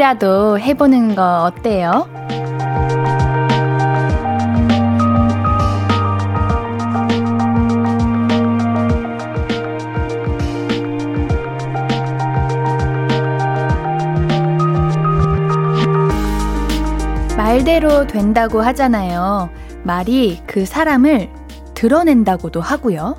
[0.00, 2.08] 말이라도 해보는 거 어때요?
[17.36, 19.50] 말대로 된다고 하잖아요.
[19.82, 21.28] 말이 그 사람을
[21.74, 23.16] 드러낸다고도 하고요.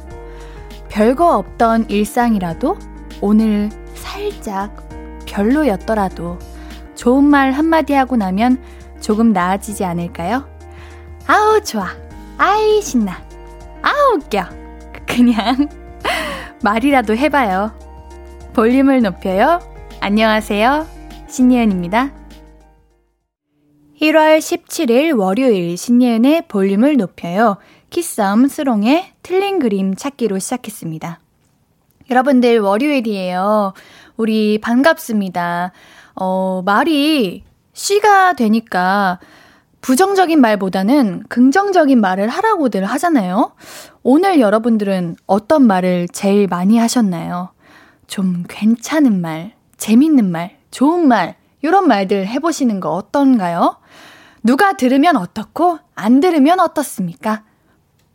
[0.90, 2.78] 별거 없던 일상이라도
[3.22, 4.90] 오늘 살짝
[5.28, 6.40] 별로였더라도
[7.02, 8.62] 좋은 말 한마디 하고 나면
[9.02, 10.48] 조금 나아지지 않을까요?
[11.26, 11.88] 아우, 좋아.
[12.38, 13.20] 아이, 신나.
[13.82, 14.46] 아우, 웃겨.
[15.08, 15.68] 그냥
[16.62, 17.72] 말이라도 해봐요.
[18.54, 19.60] 볼륨을 높여요.
[20.00, 20.86] 안녕하세요.
[21.28, 22.12] 신예은입니다.
[24.00, 27.58] 1월 17일 월요일 신예은의 볼륨을 높여요.
[27.90, 31.20] 키썸 스롱의 틀린 그림 찾기로 시작했습니다.
[32.12, 33.74] 여러분들 월요일이에요.
[34.18, 35.72] 우리 반갑습니다.
[36.16, 39.20] 어, 말이 씨가 되니까
[39.82, 43.54] 부정적인 말보다는 긍정적인 말을 하라고들 하잖아요.
[44.04, 47.50] 오늘 여러분들은 어떤 말을 제일 많이 하셨나요?
[48.08, 53.78] 좀 괜찮은 말, 재밌는 말, 좋은 말, 이런 말들 해보시는 거 어떤가요?
[54.44, 57.44] 누가 들으면 어떻고, 안 들으면 어떻습니까?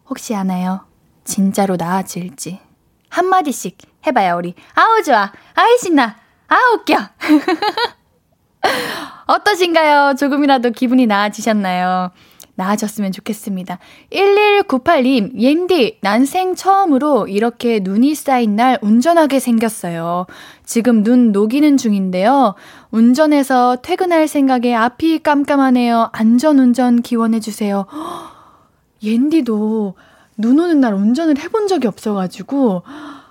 [0.09, 0.81] 혹시 아나요?
[1.25, 2.61] 진짜로 나아질지.
[3.09, 4.55] 한마디씩 해봐요, 우리.
[4.75, 5.33] 아우, 좋아.
[5.55, 6.17] 아이, 신나.
[6.49, 6.97] 아우, 웃겨.
[9.27, 10.15] 어떠신가요?
[10.17, 12.11] 조금이라도 기분이 나아지셨나요?
[12.59, 13.79] 나아졌으면 좋겠습니다.
[14.13, 20.27] 1198님, 옌디, 난생 처음으로 이렇게 눈이 쌓인 날 운전하게 생겼어요.
[20.65, 22.55] 지금 눈 녹이는 중인데요.
[22.91, 26.09] 운전해서 퇴근할 생각에 앞이 깜깜하네요.
[26.13, 27.87] 안전운전 기원해주세요.
[29.03, 29.95] 옌디도
[30.39, 32.85] 눈 오는 날 운전을 해본 적이 없어가지고,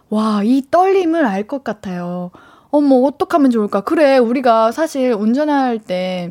[0.10, 2.30] 와, 이 떨림을 알 것 같아요.
[2.76, 3.82] 어머, 어떡하면 좋을까?
[3.82, 6.30] 그래, 우리가 사실 운전할 때,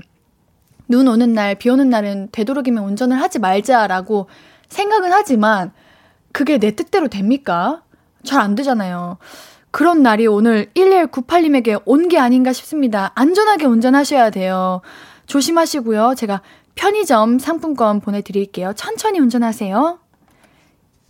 [0.88, 4.28] 눈 오는 날, 비 오는 날은 되도록이면 운전을 하지 말자라고
[4.68, 5.72] 생각은 하지만,
[6.32, 7.82] 그게 내 뜻대로 됩니까?
[8.24, 9.16] 잘 안 되잖아요.
[9.70, 13.12] 그런 날이 오늘 1198님에게 온 게 아닌가 싶습니다.
[13.14, 14.82] 안전하게 운전하셔야 돼요.
[15.26, 16.14] 조심하시고요.
[16.16, 16.42] 제가
[16.74, 18.72] 편의점 상품권 보내드릴게요.
[18.76, 19.98] 천천히 운전하세요.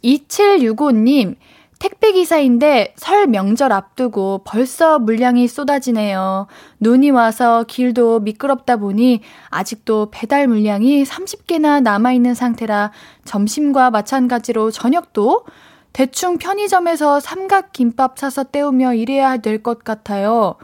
[0.05, 1.37] 2765님,
[1.79, 6.47] 택배기사인데 설 명절 앞두고 벌써 물량이 쏟아지네요.
[6.81, 9.21] 눈이 와서 길도 미끄럽다 보니
[9.51, 12.93] 아직도 배달 물량이 30개나 남아있는 상태라
[13.25, 15.45] 점심과 마찬가지로 저녁도
[15.93, 20.57] 대충 편의점에서 삼각김밥 사서 때우며 일해야 될 것 같아요.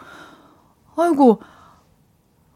[0.97, 1.41] 아이고,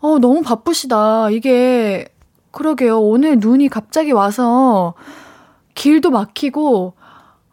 [0.01, 1.31] 어, 너무 바쁘시다.
[1.31, 2.07] 이게,
[2.51, 3.01] 그러게요.
[3.01, 4.95] 오늘 눈이 갑자기 와서
[5.75, 6.95] 길도 막히고,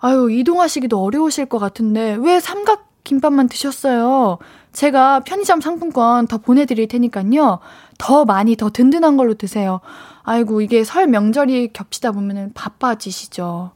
[0.02, 4.40] 아유, 이동하시기도 어려우실 것 같은데, 왜 삼각 김밥만 드셨어요?
[4.74, 7.60] 제가 편의점 상품권 더 보내드릴 테니까요.
[7.98, 9.80] 더 많이, 더 든든한 걸로 드세요.
[10.24, 13.72] 아이고, 이게 설 명절이 겹치다 보면은 바빠지시죠.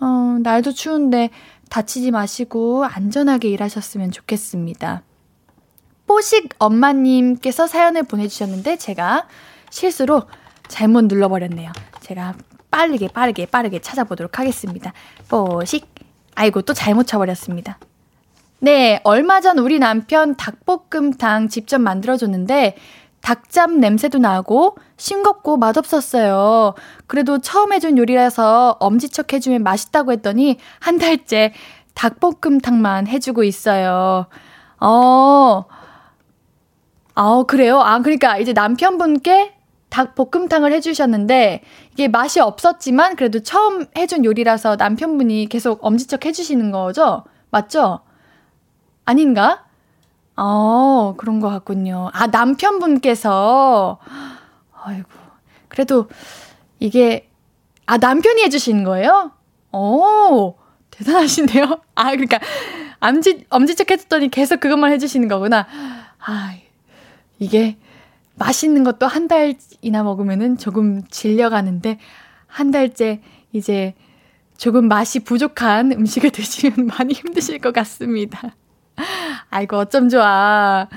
[0.00, 1.30] 어, 날도 추운데
[1.68, 5.02] 다치지 마시고 안전하게 일하셨으면 좋겠습니다.
[6.06, 9.28] 뽀식 엄마님께서 사연을 보내주셨는데 제가
[9.70, 10.24] 실수로
[10.66, 11.70] 잘못 눌러버렸네요.
[12.00, 12.34] 제가
[12.70, 14.92] 빠르게 빠르게 빠르게 찾아보도록 하겠습니다.
[15.28, 15.88] 뽀식.
[16.34, 17.78] 아이고 또 잘못 쳐버렸습니다.
[18.60, 22.76] 네, 얼마 전 우리 남편 닭볶음탕 직접 만들어줬는데
[23.20, 26.74] 닭잡 냄새도 나고 싱겁고 맛없었어요.
[27.06, 31.52] 그래도 처음 해준 요리라서 엄지척 해주면 맛있다고 했더니 한 달째
[31.94, 34.26] 닭볶음탕만 해주고 있어요.
[34.80, 35.64] 어,
[37.14, 37.80] 어, 그래요?
[37.80, 39.54] 아, 그러니까 이제 남편분께
[39.90, 47.24] 닭 볶음탕을 해주셨는데 이게 맛이 없었지만 그래도 처음 해준 요리라서 남편분이 계속 엄지척 해주시는 거죠?
[47.50, 48.00] 맞죠?
[49.04, 49.64] 아닌가?
[50.36, 52.08] 어, 그런 것 같군요.
[52.14, 53.98] 아, 남편분께서.
[54.82, 55.08] 아이고.
[55.68, 56.08] 그래도
[56.78, 57.28] 이게,
[57.84, 59.32] 아, 남편이 해주신 거예요?
[59.72, 60.54] 오,
[60.90, 61.80] 대단하신데요?
[61.94, 62.38] 아, 그러니까,
[63.00, 65.66] 엄지, 엄지척 해줬더니 계속 그것만 해주시는 거구나.
[66.18, 66.54] 아,
[67.38, 67.76] 이게,
[68.36, 71.98] 맛있는 것도 한 달이나 먹으면은 조금 질려가는데
[72.46, 73.20] 한 달째
[73.52, 73.94] 이제
[74.56, 78.54] 조금 맛이 부족한 음식을 드시면 많이 힘드실 것 같습니다.
[79.48, 80.88] 아이고, 어쩜 좋아.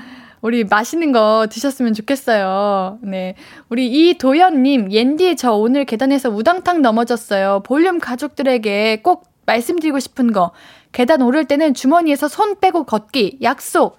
[0.42, 2.98] 우리 맛있는 거 드셨으면 좋겠어요.
[3.00, 3.34] 네.
[3.70, 7.62] 우리 이도현님, 옌디 저 오늘 계단에서 우당탕 넘어졌어요.
[7.64, 10.52] 볼륨 가족들에게 꼭 말씀드리고 싶은 거.
[10.92, 13.38] 계단 오를 때는 주머니에서 손 빼고 걷기.
[13.42, 13.96] 약속.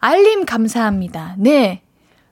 [0.00, 1.36] 알림 감사합니다.
[1.38, 1.82] 네.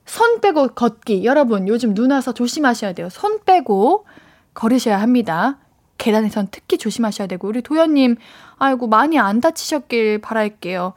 [0.06, 1.24] 손 빼고 걷기.
[1.24, 3.08] 여러분, 요즘 눈 와서 조심하셔야 돼요.
[3.10, 4.06] 손 빼고
[4.54, 5.58] 걸으셔야 합니다.
[5.98, 8.16] 계단에선 특히 조심하셔야 되고, 우리 도현님,
[8.58, 10.94] 아이고, 많이 안 다치셨길 바랄게요.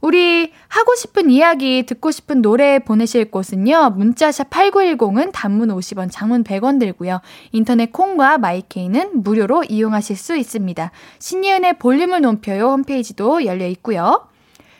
[0.00, 3.90] 우리 하고 싶은 이야기, 듣고 싶은 노래 보내실 곳은요.
[3.96, 7.20] 문자샵 8910은 단문 50원, 장문 100원 들고요.
[7.52, 10.90] 인터넷 콩과 마이케이는 무료로 이용하실 수 있습니다.
[11.18, 14.28] 신예은의 볼륨을 높여요 홈페이지도 열려 있고요.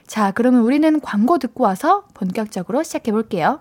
[0.06, 3.60] 자, 그러면 우리는 광고 듣고 와서 본격적으로 시작해 볼게요.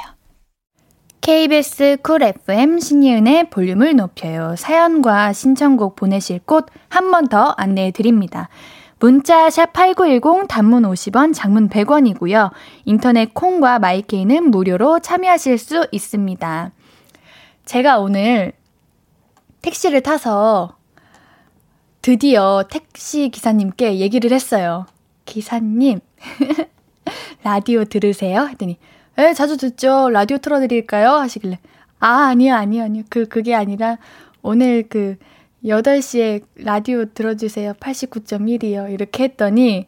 [1.21, 4.55] KBS 쿨 FM 신예은의 볼륨을 높여요.
[4.57, 8.49] 사연과 신청곡 보내실 곳 한 번 더 안내해 드립니다.
[8.99, 12.51] 문자 샵8910 단문 50원, 장문 100원이고요.
[12.85, 16.71] 인터넷 콩과 마이케이는 무료로 참여하실 수 있습니다.
[17.65, 18.53] 제가 오늘
[19.61, 20.75] 택시를 타서
[22.01, 24.85] 드디어 택시 기사님께 얘기를 했어요.
[25.25, 25.99] 기사님,
[27.43, 28.47] 라디오 들으세요?
[28.49, 28.77] 했더니,
[29.17, 30.09] 에, 자주 듣죠.
[30.09, 31.09] 라디오 틀어드릴까요?
[31.11, 31.59] 하시길래,
[31.99, 33.03] 아, 아니요, 아니요, 아니요.
[33.09, 33.97] 그, 그게 아니라,
[34.41, 35.17] 오늘 그,
[35.63, 37.73] 8시에 라디오 들어주세요.
[37.73, 38.91] 89.1이요.
[38.91, 39.87] 이렇게 했더니,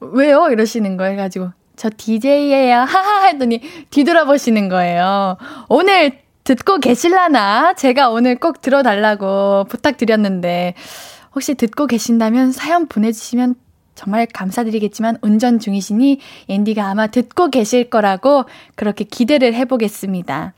[0.00, 0.48] 왜요?
[0.50, 1.16] 이러시는 거예요.
[1.16, 2.78] 가지고, 저 DJ예요.
[2.88, 3.26] 하하!
[3.26, 3.60] 했더니,
[3.90, 5.36] 뒤돌아보시는 거예요.
[5.68, 7.74] 오늘 듣고 계실라나?
[7.74, 10.74] 제가 오늘 꼭 들어달라고 부탁드렸는데,
[11.34, 13.54] 혹시 듣고 계신다면 사연 보내주시면
[14.00, 20.54] 정말 감사드리겠지만 운전 중이시니 앤디가 아마 듣고 계실 거라고 그렇게 기대를 해보겠습니다.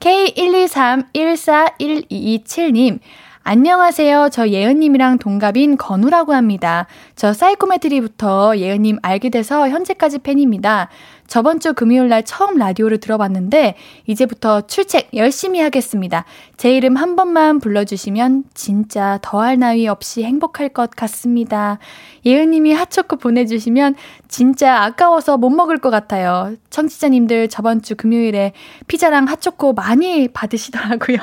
[0.00, 3.00] K123-141227님,
[3.42, 4.30] 안녕하세요.
[4.32, 6.86] 저 예은님이랑 동갑인 건우라고 합니다.
[7.14, 10.88] 저 사이코메트리부터 예은님 알게 돼서 현재까지 팬입니다.
[11.28, 13.76] 저번 주 금요일 날 처음 라디오를 들어봤는데
[14.06, 16.24] 이제부터 출첵 열심히 하겠습니다.
[16.56, 21.78] 제 이름 한 번만 불러주시면 진짜 더할 나위 없이 행복할 것 같습니다.
[22.24, 23.94] 예은님이 핫초코 보내주시면
[24.26, 26.54] 진짜 아까워서 못 먹을 것 같아요.
[26.70, 28.52] 청취자님들 저번 주 금요일에
[28.86, 31.18] 피자랑 핫초코 많이 받으시더라고요.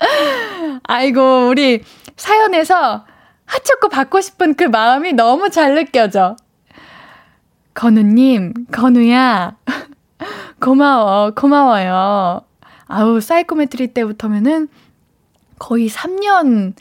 [0.82, 1.82] 아이고, 우리
[2.16, 3.04] 사연에서
[3.44, 6.36] 핫초코 받고 싶은 그 마음이 너무 잘 느껴져.
[7.74, 9.56] 건우님, 건우야.
[10.60, 12.42] 고마워, 고마워요.
[12.86, 14.68] 아우, 사이코메트리 때부터면은
[15.58, 16.74] 거의 3년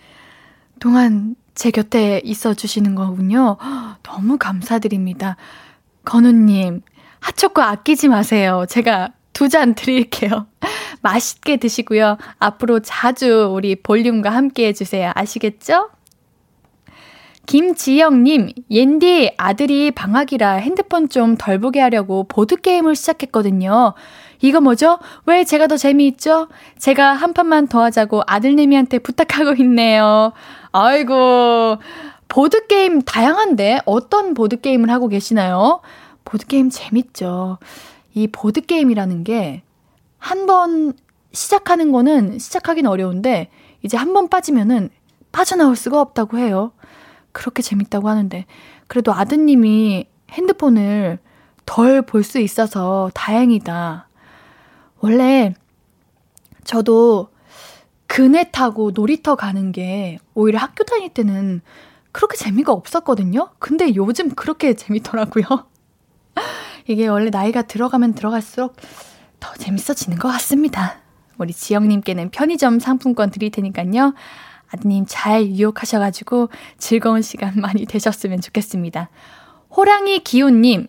[0.79, 3.57] 동안 제 곁에 있어 주시는 거군요.
[4.03, 5.35] 너무 감사드립니다.
[6.05, 6.81] 건우님,
[7.19, 8.65] 핫초코 아끼지 마세요.
[8.67, 10.47] 제가 두 잔 드릴게요.
[11.01, 12.17] 맛있게 드시고요.
[12.39, 15.11] 앞으로 자주 우리 볼륨과 함께 해주세요.
[15.15, 15.89] 아시겠죠?
[17.49, 23.95] 김지영님, 옌디 아들이 방학이라 핸드폰 좀 덜 보게 하려고 보드게임을 시작했거든요.
[24.41, 24.99] 이거 뭐죠?
[25.25, 26.47] 왜 제가 더 재미있죠?
[26.77, 30.31] 제가 한 판만 더 하자고 아들내미한테 부탁하고 있네요.
[30.73, 31.79] 아이고,
[32.27, 35.81] 보드게임 다양한데 어떤 보드게임을 하고 계시나요?
[36.25, 37.57] 보드게임 재밌죠.
[38.13, 39.63] 이 보드게임이라는 게
[40.19, 40.93] 한 번
[41.31, 43.49] 시작하는 거는 시작하긴 어려운데
[43.81, 44.89] 이제 한 번 빠지면은
[45.31, 46.73] 빠져나올 수가 없다고 해요.
[47.31, 48.45] 그렇게 재밌다고 하는데
[48.87, 51.19] 그래도 아드님이 핸드폰을
[51.65, 54.07] 덜 볼 수 있어서 다행이다.
[54.99, 55.53] 원래
[56.63, 57.29] 저도
[58.07, 61.61] 그네 타고 놀이터 가는 게 오히려 학교 다닐 때는
[62.11, 63.51] 그렇게 재미가 없었거든요.
[63.59, 65.45] 근데 요즘 그렇게 재밌더라고요.
[66.87, 68.75] 이게 원래 나이가 들어가면 들어갈수록
[69.39, 70.97] 더 재밌어지는 것 같습니다.
[71.37, 74.13] 우리 지영님께는 편의점 상품권 드릴 테니까요.
[74.73, 79.09] 아드님 잘 유혹하셔가지고 즐거운 시간 많이 되셨으면 좋겠습니다.
[79.75, 80.87] 호랑이 기훈님,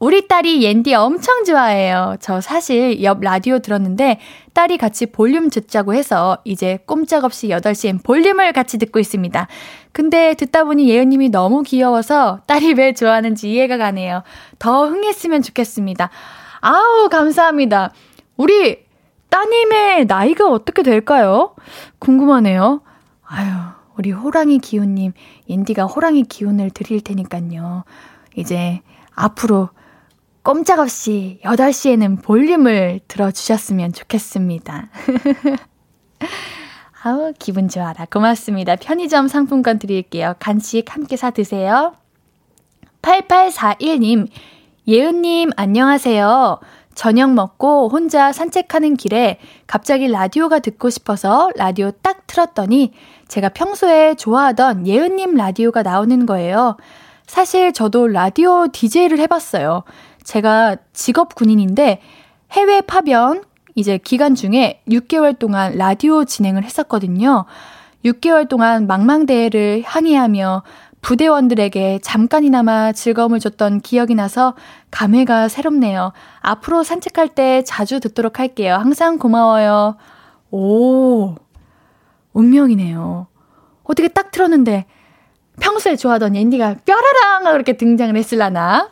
[0.00, 2.16] 우리 딸이 옌디 엄청 좋아해요.
[2.20, 4.18] 저 사실 옆 라디오 들었는데
[4.54, 9.46] 딸이 같이 볼륨 듣자고 해서 이제 꼼짝없이 8시엔 볼륨을 같이 듣고 있습니다.
[9.92, 14.22] 근데 듣다 보니 예은님이 너무 귀여워서 딸이 왜 좋아하는지 이해가 가네요.
[14.58, 16.08] 더 흥했으면 좋겠습니다.
[16.60, 17.92] 아우, 감사합니다.
[18.38, 18.78] 우리
[19.28, 21.54] 따님의 나이가 어떻게 될까요?
[21.98, 22.80] 궁금하네요.
[23.32, 23.48] 아유,
[23.96, 25.12] 우리 호랑이 기운님,
[25.46, 27.84] 인디가 호랑이 기운을 드릴 테니까요.
[28.34, 28.80] 이제
[29.14, 29.68] 앞으로
[30.42, 34.88] 꼼짝없이 8시에는 볼륨을 들어주셨으면 좋겠습니다.
[37.04, 38.04] 아우, 기분 좋아라.
[38.06, 38.74] 고맙습니다.
[38.74, 40.34] 편의점 상품권 드릴게요.
[40.40, 41.94] 간식 함께 사 드세요.
[43.02, 44.26] 8841님,
[44.88, 46.58] 예은님, 안녕하세요.
[46.94, 52.92] 저녁 먹고 혼자 산책하는 길에 갑자기 라디오가 듣고 싶어서 라디오 딱 틀었더니
[53.28, 56.76] 제가 평소에 좋아하던 예은님 라디오가 나오는 거예요.
[57.26, 59.84] 사실 저도 라디오 DJ를 해봤어요.
[60.24, 62.00] 제가 직업 군인인데
[62.52, 63.44] 해외 파견
[63.74, 67.46] 이제 기간 중에 6개월 동안 라디오 진행을 했었거든요.
[68.04, 70.62] 6개월 동안 망망대해를 항해하며
[71.02, 74.54] 부대원들에게 잠깐이나마 즐거움을 줬던 기억이 나서
[74.90, 76.12] 감회가 새롭네요.
[76.40, 78.74] 앞으로 산책할 때 자주 듣도록 할게요.
[78.74, 79.96] 항상 고마워요.
[80.50, 81.34] 오,
[82.32, 83.26] 운명이네요.
[83.84, 84.86] 어떻게 딱 틀었는데
[85.60, 88.90] 평소에 좋아하던 앤디가 뾰라랑 그렇게 등장을 했을라나?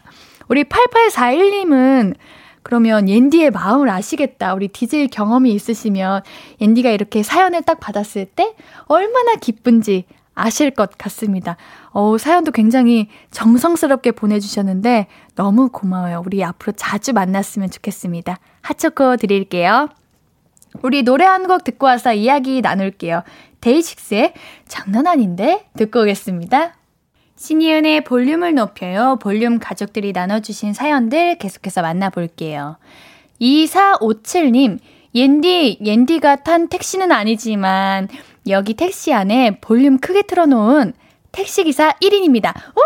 [0.49, 2.15] 우리 8841님은
[2.63, 4.55] 그러면 옌디의 마음을 아시겠다.
[4.55, 6.23] 우리 DJ 경험이 있으시면
[6.61, 8.55] 옌디가 이렇게 사연을 딱 받았을 때
[8.87, 10.05] 얼마나 기쁜지
[10.39, 11.57] 아실 것 같습니다.
[11.91, 16.23] 어, 사연도 굉장히 정성스럽게 보내주셨는데 너무 고마워요.
[16.25, 18.39] 우리 앞으로 자주 만났으면 좋겠습니다.
[18.63, 19.89] 핫초코 드릴게요.
[20.83, 23.23] 우리 노래 한 곡 듣고 와서 이야기 나눌게요.
[23.61, 24.35] 데이식스의
[24.69, 26.75] 장난 아닌데 듣고 오겠습니다.
[27.37, 29.17] 신이은의 볼륨을 높여요.
[29.21, 32.77] 볼륨 가족들이 나눠주신 사연들 계속해서 만나볼게요.
[33.41, 34.79] 2457님,
[35.15, 38.09] 옌디, 옌디가 탄 택시는 아니지만
[38.49, 40.95] 여기 택시 안에 볼륨 크게 틀어놓은
[41.33, 42.55] 택시기사 1인입니다.
[42.77, 42.81] 오!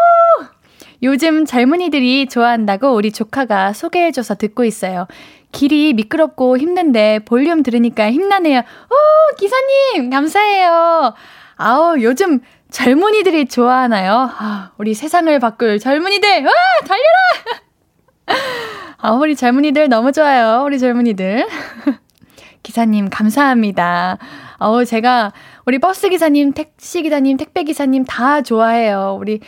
[1.02, 5.06] 요즘 젊은이들이 좋아한다고 우리 조카가 소개해줘서 듣고 있어요.
[5.50, 8.60] 길이 미끄럽고 힘든데 볼륨 들으니까 힘나네요.
[8.60, 11.14] 오, 기사님, 감사해요.
[11.56, 12.40] 아우, 요즘
[12.70, 14.30] 젊은이들이 좋아하나요?
[14.38, 16.52] 아, 우리 세상을 바꿀 젊은이들, 와,
[16.86, 17.62] 달려라!
[18.98, 20.62] 아, 우리 젊은이들 너무 좋아요.
[20.64, 21.46] 우리 젊은이들.
[22.62, 24.18] 기사님, 감사합니다.
[24.58, 25.32] 어우, 제가
[25.64, 29.16] 우리 버스 기사님, 택시 기사님, 택배 기사님 다 좋아해요.
[29.20, 29.40] 우리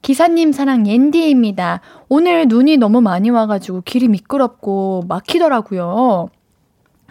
[0.00, 1.80] 기사님 사랑 옌디입니다.
[2.08, 6.30] 오늘 눈이 너무 많이 와가지고 길이 미끄럽고 막히더라고요.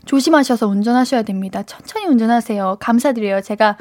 [0.06, 1.64] 조심하셔서 운전하셔야 됩니다.
[1.64, 2.78] 천천히 운전하세요.
[2.80, 3.42] 감사드려요.
[3.42, 3.78] 제가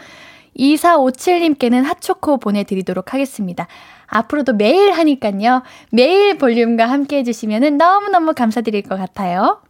[0.58, 3.68] 2457님께는 핫초코 보내드리도록 하겠습니다.
[4.06, 5.62] 앞으로도 매일 하니깐요.
[5.92, 9.60] 매일 볼륨과 함께 해주시면 너무너무 감사드릴 것 같아요.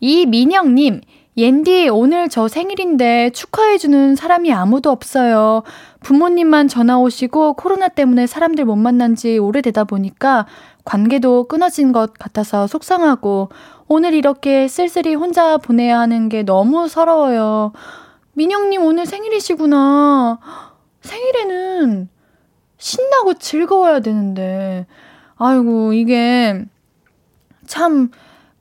[0.00, 1.00] 이민영님,
[1.36, 5.62] 옌디, 오늘 저 생일인데 축하해주는 사람이 아무도 없어요.
[6.00, 10.46] 부모님만 전화 오시고 코로나 때문에 사람들 못 만난 지 오래되다 보니까
[10.84, 13.48] 관계도 끊어진 것 같아서 속상하고
[13.88, 17.72] 오늘 이렇게 쓸쓸히 혼자 보내야 하는 게 너무 서러워요.
[18.34, 20.38] 민영님 오늘 생일이시구나.
[21.00, 22.08] 생일에는
[22.76, 24.86] 신나고 즐거워야 되는데.
[25.36, 26.64] 아이고, 이게
[27.66, 28.10] 참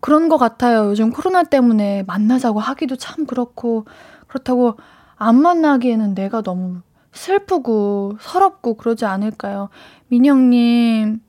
[0.01, 0.87] 그런 것 같아요.
[0.89, 3.85] 요즘 코로나 때문에 만나자고 하기도 참 그렇고,
[4.27, 4.75] 그렇다고
[5.15, 6.81] 안 만나기에는 내가 너무
[7.13, 9.69] 슬프고 서럽고 그러지 않을까요?
[10.07, 11.21] 민영님.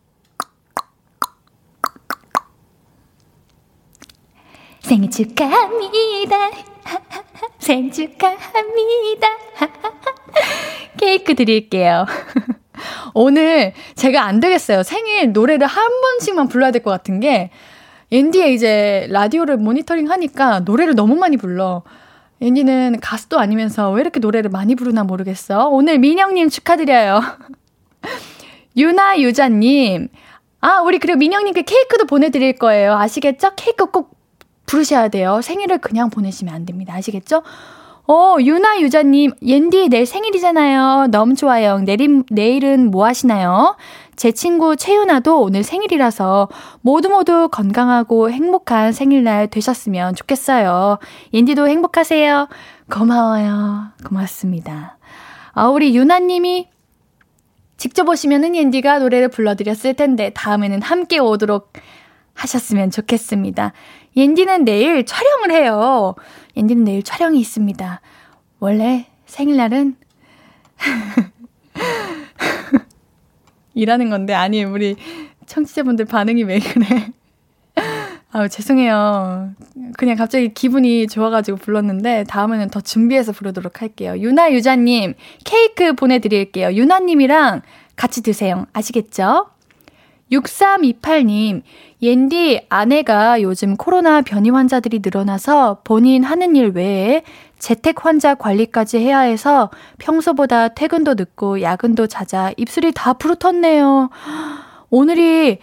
[4.80, 6.50] 생일 축하합니다.
[7.58, 9.28] 생일 축하합니다.
[10.98, 12.06] 케이크 드릴게요.
[13.14, 14.82] 오늘 제가 안 되겠어요.
[14.82, 17.50] 생일 노래를 한 번씩만 불러야 될 것 같은 게,
[18.12, 21.82] 앤디에 이제 라디오를 모니터링 하니까 노래를 너무 많이 불러.
[22.42, 25.68] 앤디는 가수도 아니면서 왜 이렇게 노래를 많이 부르나 모르겠어.
[25.68, 27.22] 오늘 민영님 축하드려요.
[28.76, 30.08] 유나 유자님.
[30.60, 32.94] 아, 우리 그리고 민영님께 케이크도 보내드릴 거예요.
[32.94, 33.52] 아시겠죠?
[33.56, 34.10] 케이크 꼭
[34.66, 35.40] 부르셔야 돼요.
[35.42, 36.94] 생일을 그냥 보내시면 안 됩니다.
[36.94, 37.42] 아시겠죠?
[38.08, 41.06] 어, 유나 유자님, 옌디 내일 생일이잖아요.
[41.10, 41.78] 너무 좋아요.
[41.78, 43.76] 내일, 내일은 뭐 하시나요?
[44.16, 46.48] 제 친구 채윤아도 오늘 생일이라서
[46.82, 50.98] 모두 모두 건강하고 행복한 생일날 되셨으면 좋겠어요.
[51.32, 52.48] 옌디도 행복하세요.
[52.90, 53.88] 고마워요.
[54.06, 54.98] 고맙습니다.
[55.52, 56.68] 아, 우리 유나님이
[57.76, 61.72] 직접 오시면은 옌디가 노래를 불러드렸을 텐데 다음에는 함께 오도록
[62.34, 63.72] 하셨으면 좋겠습니다.
[64.16, 66.14] 옌디는 내일 촬영을 해요.
[66.56, 68.00] 옌디는 내일 촬영이 있습니다.
[68.60, 69.96] 원래 생일날은
[73.74, 74.96] 일하는 건데 아니 우리
[75.46, 77.10] 청취자분들 반응이 왜 그래?
[78.34, 79.50] 아우 죄송해요.
[79.98, 84.14] 그냥 갑자기 기분이 좋아가지고 불렀는데 다음에는 더 준비해서 부르도록 할게요.
[84.16, 85.14] 유나 유자님
[85.44, 86.72] 케이크 보내드릴게요.
[86.72, 87.60] 유나님이랑
[87.94, 88.66] 같이 드세요.
[88.72, 89.48] 아시겠죠?
[90.32, 91.62] 6328님,
[92.00, 97.22] 옌디 아내가 요즘 코로나 변이 환자들이 늘어나서 본인 하는 일 외에
[97.58, 104.10] 재택 환자 관리까지 해야 해서 평소보다 퇴근도 늦고 야근도 잦아 입술이 다 부르텄네요.
[104.90, 105.58] 오늘이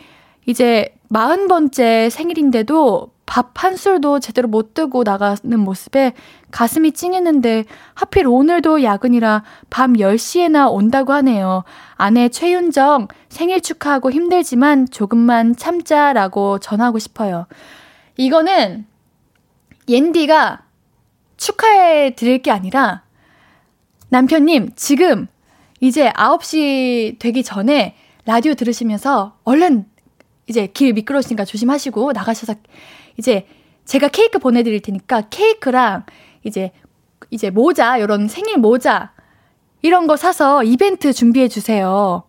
[0.46, 6.14] 이제 40번째 생일인데도 밥 한 술도 제대로 못 뜨고 나가는 모습에
[6.50, 11.64] 가슴이 찡했는데 하필 오늘도 야근이라 밤 10시에나 온다고 하네요.
[11.96, 17.46] 아내 최윤정 생일 축하하고 힘들지만 조금만 참자라고 전하고 싶어요.
[18.18, 18.88] 이거는
[19.88, 20.64] 옌디가
[21.38, 23.04] 축하해 드릴 게 아니라
[24.10, 25.28] 남편님 지금
[25.82, 27.96] 이제 9시 되기 전에
[28.26, 29.86] 라디오 들으시면서 얼른
[30.48, 32.56] 이제 길 미끄러우시니까 조심하시고 나가셔서
[33.20, 33.46] 이제
[33.84, 36.06] 제가 케이크 보내드릴 테니까 케이크랑
[36.44, 36.72] 이제,
[37.30, 39.12] 이제 모자, 요런 생일 모자,
[39.82, 42.24] 이런 거 사서 이벤트 준비해 주세요.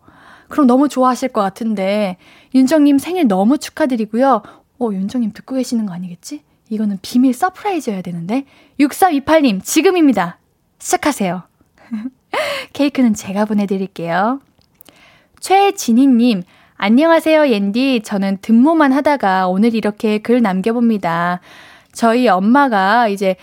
[0.49, 2.17] 그럼 너무 좋아하실 것 같은데,
[2.53, 4.43] 윤정님 생일 너무 축하드리고요.
[4.79, 6.43] 어, 윤정님 듣고 계시는 거 아니겠지?
[6.69, 8.45] 이거는 비밀 surprise여야 되는데.
[8.79, 10.39] 6328님, 지금입니다.
[10.79, 11.43] 시작하세요.
[12.73, 14.41] 케이크는 제가 보내드릴게요.
[15.39, 16.43] 최진희님,
[16.83, 18.01] 안녕하세요, 옌디.
[18.03, 21.39] 저는 든모만 하다가 오늘 이렇게 글 남겨봅니다.
[21.93, 23.35] 저희 엄마가 이제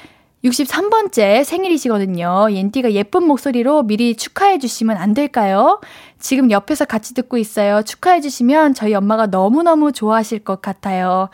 [0.45, 2.49] 63번째 생일이시거든요.
[2.51, 5.81] 옌디가 예쁜 목소리로 미리 축하해 주시면 안 될까요?
[6.19, 7.83] 지금 옆에서 같이 듣고 있어요.
[7.83, 11.29] 축하해 주시면 저희 엄마가 너무너무 좋아하실 것 같아요.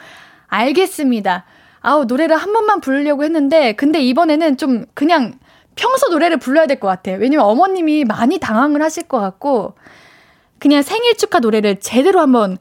[0.48, 1.46] 알겠습니다.
[1.80, 5.32] 아우, 노래를 한 번만 부르려고 했는데, 근데 이번에는 좀 그냥
[5.74, 7.16] 평소 노래를 불러야 될 것 같아요.
[7.18, 9.72] 왜냐면 어머님이 많이 당황을 하실 것 같고,
[10.64, 12.56] 그냥 생일 축하 노래를 제대로 한번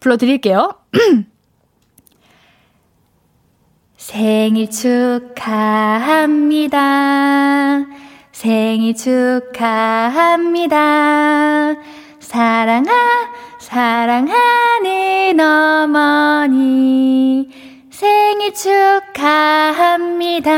[0.00, 0.74] 불러드릴게요.
[3.96, 6.76] 생일 축하합니다.
[8.30, 10.76] 생일 축하합니다.
[12.20, 12.92] 사랑하,
[13.58, 17.48] 사랑하는 어머니.
[17.88, 20.52] 생일 축하합니다.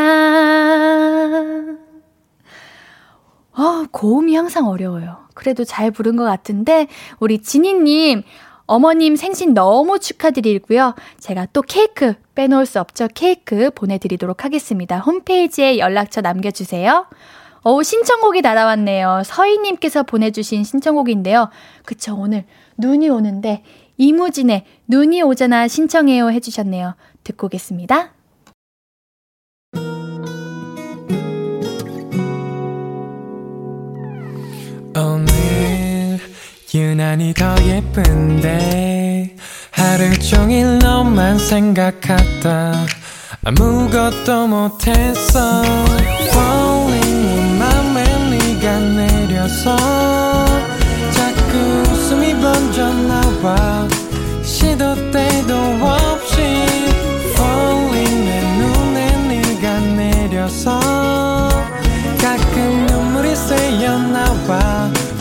[3.58, 5.16] 어, 고음이 항상 어려워요.
[5.34, 6.86] 그래도 잘 부른 것 같은데,
[7.18, 8.22] 우리 지니님,
[8.66, 10.94] 어머님 생신 너무 축하드리고요.
[11.18, 13.08] 제가 또 케이크 빼놓을 수 없죠.
[13.14, 14.98] 케이크 보내드리도록 하겠습니다.
[14.98, 17.06] 홈페이지에 연락처 남겨주세요.
[17.62, 19.22] 어우, 신청곡이 날아왔네요.
[19.24, 21.48] 서희님께서 보내주신 신청곡인데요.
[21.84, 22.44] 그쵸, 오늘
[22.76, 23.64] 눈이 오는데,
[23.96, 26.94] 이무진의 눈이 오잖아 신청해요 해주셨네요.
[27.24, 28.12] 듣고 오겠습니다.
[34.98, 36.18] 오늘
[36.74, 39.36] 유난히 더 예쁜데
[39.70, 42.86] 하루 종일 너만 생각하다
[43.44, 45.62] 아무것도 못했어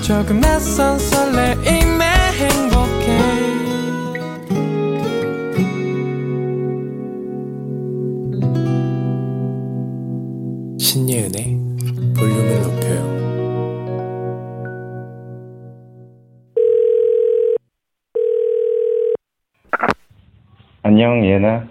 [0.08, 3.20] 조금 낯선 설레임에 행복해.
[10.80, 11.60] 신예은의
[12.16, 13.18] 볼륨을 높여요.
[20.84, 21.68] 안녕 예나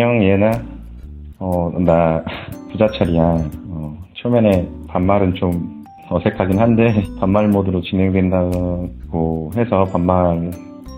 [0.00, 0.52] 안녕 예나
[1.40, 2.22] 어 나
[2.70, 3.20] 부자철이야.
[3.68, 10.52] 어, 초면에 반말은 좀 어색하긴 한데 반말 모드로 진행된다고 해서 반말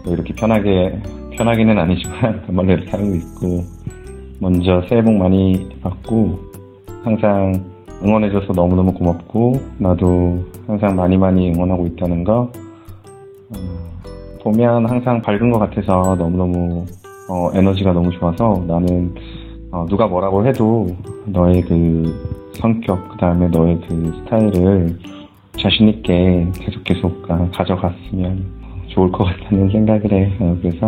[0.07, 1.01] 이렇게 편하게
[1.35, 3.65] 편하기는 아니지만 반말로 이렇게 하고 있고
[4.39, 6.39] 먼저 새해 복 많이 받고
[7.03, 7.55] 항상
[8.05, 12.53] 응원해줘서 너무너무 고맙고 나도 항상 많이 많이 응원하고 있다는 거
[13.49, 13.57] 어,
[14.43, 16.85] 보면 항상 밝은 것 같아서 너무너무
[17.31, 19.15] 어, 에너지가 너무 좋아서 나는
[19.73, 20.89] 어, 누가 뭐라고 해도
[21.27, 24.99] 너의 그 성격 그 다음에 너의 그 스타일을
[25.59, 28.45] 자신 있게 계속 계속 가져갔으면
[28.89, 30.37] 좋을 것 같다는 생각을 해.
[30.41, 30.87] 어, 그래서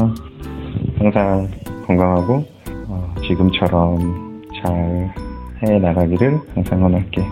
[0.98, 1.48] 항상
[1.86, 2.44] 건강하고
[2.88, 5.32] 어, 지금처럼 잘
[5.64, 7.22] 해 나가기를 항상 응원할게.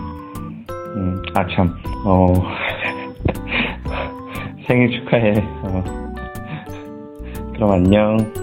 [0.95, 2.33] 음, 아 참, 어,
[4.67, 5.33] 생일 축하해.
[5.63, 5.83] 어.
[7.53, 8.40] 그럼 안녕.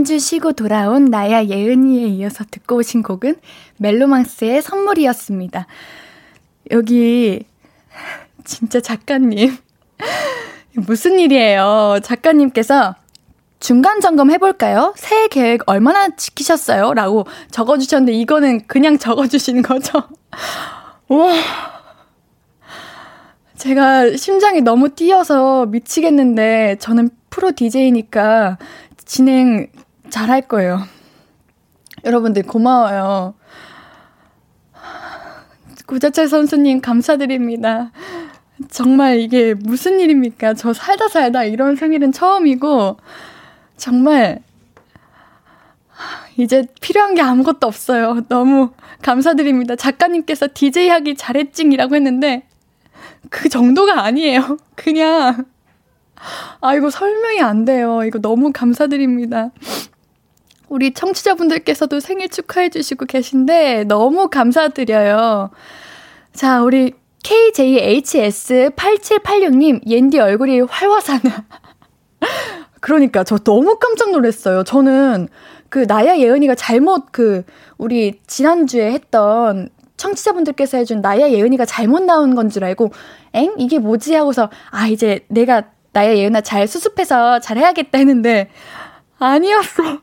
[0.00, 3.36] 한 주 쉬고 돌아온 나야 예은이에 이어서 듣고 오신 곡은
[3.76, 5.66] 멜로망스의 선물이었습니다.
[6.70, 7.44] 여기
[8.44, 9.54] 진짜 작가님
[10.86, 11.98] 무슨 일이에요?
[12.02, 12.94] 작가님께서
[13.58, 14.94] 중간 점검 해볼까요?
[14.96, 16.94] 새해 계획 얼마나 지키셨어요?
[16.94, 20.02] 라고 적어주셨는데 이거는 그냥 적어주신 거죠?
[21.08, 21.34] 우와.
[23.58, 28.56] 제가 심장이 너무 뛰어서 미치겠는데 저는 프로 DJ니까
[29.04, 29.68] 진행
[30.10, 30.82] 잘할 거예요.
[32.04, 33.34] 여러분들 고마워요.
[35.86, 37.90] 구자철 선수님 감사드립니다.
[38.68, 40.54] 정말 이게 무슨 일입니까?
[40.54, 42.98] 저 살다 살다 이런 생일은 처음이고,
[43.76, 44.40] 정말,
[46.36, 48.22] 이제 필요한 게 아무것도 없어요.
[48.28, 48.70] 너무
[49.02, 49.76] 감사드립니다.
[49.76, 52.46] 작가님께서 DJ 하기 잘했징이라고 했는데,
[53.28, 54.58] 그 정도가 아니에요.
[54.76, 55.44] 그냥,
[56.60, 58.04] 아, 이거 설명이 안 돼요.
[58.04, 59.50] 이거 너무 감사드립니다.
[60.70, 65.50] 우리 청취자분들께서도 생일 축하해 주시고 계신데, 너무 감사드려요.
[66.32, 71.44] 자, 우리 KJHS8786님, 옌디 얼굴이 활화산나
[72.80, 74.62] 그러니까 저 너무 깜짝 놀랐어요.
[74.64, 75.28] 저는
[75.68, 77.42] 그 나야 예은이가 잘못 그
[77.76, 82.90] 우리 지난주에 했던 청취자분들께서 해준 나야 예은이가 잘못 나온 건 줄 알고
[83.34, 88.48] 엥 이게 뭐지 하고서 아 이제 내가 나야 예은아 잘 수습해서 잘 해야겠다 했는데
[89.18, 90.00] 아니었어.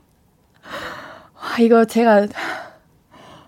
[1.48, 2.28] 와 이거 제가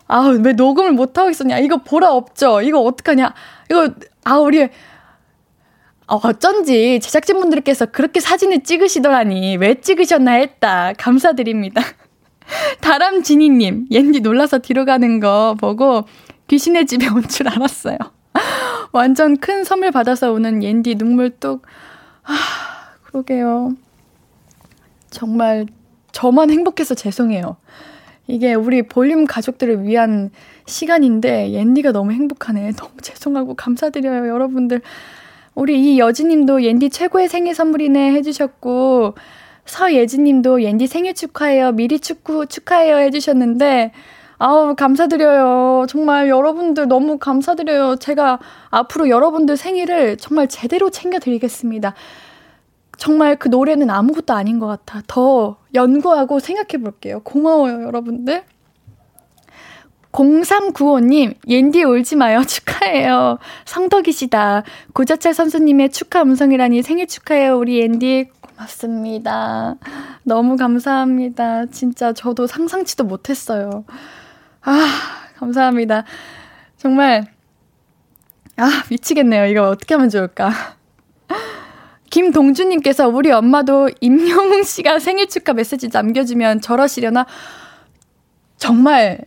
[0.07, 3.33] 아왜 녹음을 못 하고 있었냐 이거 보라 없죠 이거 어떡하냐
[3.69, 3.89] 이거
[4.23, 11.81] 아 우리 어, 어쩐지 제작진분들께서 그렇게 사진을 찍으시더라니 왜 찍으셨나 했다 감사드립니다.
[12.81, 16.05] 다람지니님, 옌디 놀라서 뒤로 가는 거 보고
[16.47, 17.97] 귀신의 집에 온 줄 알았어요.
[18.91, 21.67] 완전 큰 선물 받아서 오는 옌디 눈물 뚝.
[22.23, 22.33] 아,
[23.03, 23.73] 그러게요.
[25.11, 25.67] 정말
[26.11, 27.57] 저만 행복해서 죄송해요.
[28.29, 30.29] 이게 우리 볼륨 가족들을 위한
[30.67, 32.73] 시간인데 옌디가 너무 행복하네.
[32.77, 34.81] 너무 죄송하고 감사드려요, 여러분들.
[35.55, 39.15] 우리 이 여지님도 옌디 최고의 생일 선물이네 해주셨고
[39.65, 41.71] 서예진님도 옌디 생일 축하해요.
[41.71, 43.93] 미리 축구 축하해요 해주셨는데
[44.37, 45.87] 아우 감사드려요.
[45.89, 47.95] 정말 여러분들 너무 감사드려요.
[47.95, 48.39] 제가
[48.69, 51.95] 앞으로 여러분들 생일을 정말 제대로 챙겨드리겠습니다.
[52.99, 55.01] 정말 그 노래는 아무것도 아닌 것 같아.
[55.07, 57.21] 더 연구하고 생각해 볼게요.
[57.23, 58.43] 고마워요, 여러분들.
[60.11, 62.43] 0395님, 옌디 울지 마요.
[62.45, 63.37] 축하해요.
[63.63, 64.63] 성덕이시다.
[64.93, 67.57] 고자철 선수님의 축하 음성이라니 생일 축하해요.
[67.57, 69.75] 우리 옌디 맞습니다.
[70.23, 71.67] 너무 감사합니다.
[71.67, 73.85] 진짜 저도 상상치도 못했어요.
[74.61, 74.87] 아,
[75.37, 76.03] 감사합니다.
[76.75, 77.27] 정말,
[78.57, 79.45] 아, 미치겠네요.
[79.45, 80.78] 이거 어떻게 하면 좋을까.
[82.09, 87.25] 김동주님께서 우리 엄마도 임영웅 씨가 생일 축하 메시지 남겨주면 저러시려나?
[88.57, 89.19] 정말,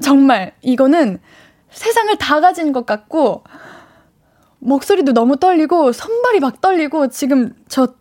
[0.00, 1.18] 정말, 이거는
[1.70, 3.44] 세상을 다 가진 것 같고,
[4.60, 7.94] 목소리도 너무 떨리고, 손발이 막 떨리고, 지금 저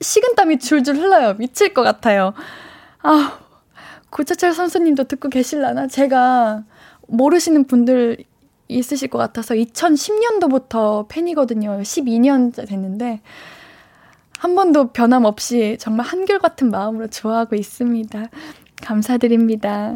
[0.00, 1.34] 식은땀이 줄줄 흘러요.
[1.34, 2.34] 미칠 것 같아요.
[3.02, 3.38] 아,
[4.10, 5.86] 고차철 선수님도 듣고 계실라나?
[5.86, 6.64] 제가
[7.08, 8.24] 모르시는 분들
[8.68, 11.78] 있으실 것 같아서 2010년도부터 팬이거든요.
[11.82, 13.20] 12년 됐는데
[14.42, 18.24] 한 번도 변함없이 정말 한결같은 마음으로 좋아하고 있습니다.
[18.82, 19.94] 감사드립니다.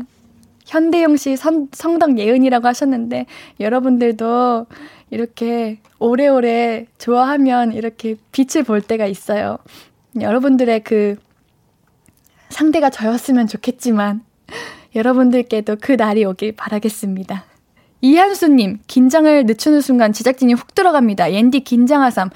[0.64, 3.26] 현대용 씨 선, 성덕 예은이라고 하셨는데
[3.58, 4.66] 여러분들도
[5.10, 9.58] 이렇게 오래오래 좋아하면 이렇게 빛을 볼 때가 있어요.
[10.20, 11.16] 여러분들의 그
[12.48, 14.22] 상대가 저였으면 좋겠지만
[14.94, 17.46] 여러분들께도 그 날이 오길 바라겠습니다.
[18.00, 21.32] 이한수님, 긴장을 늦추는 순간 제작진이 훅 들어갑니다.
[21.32, 22.30] 옌디 긴장하삼.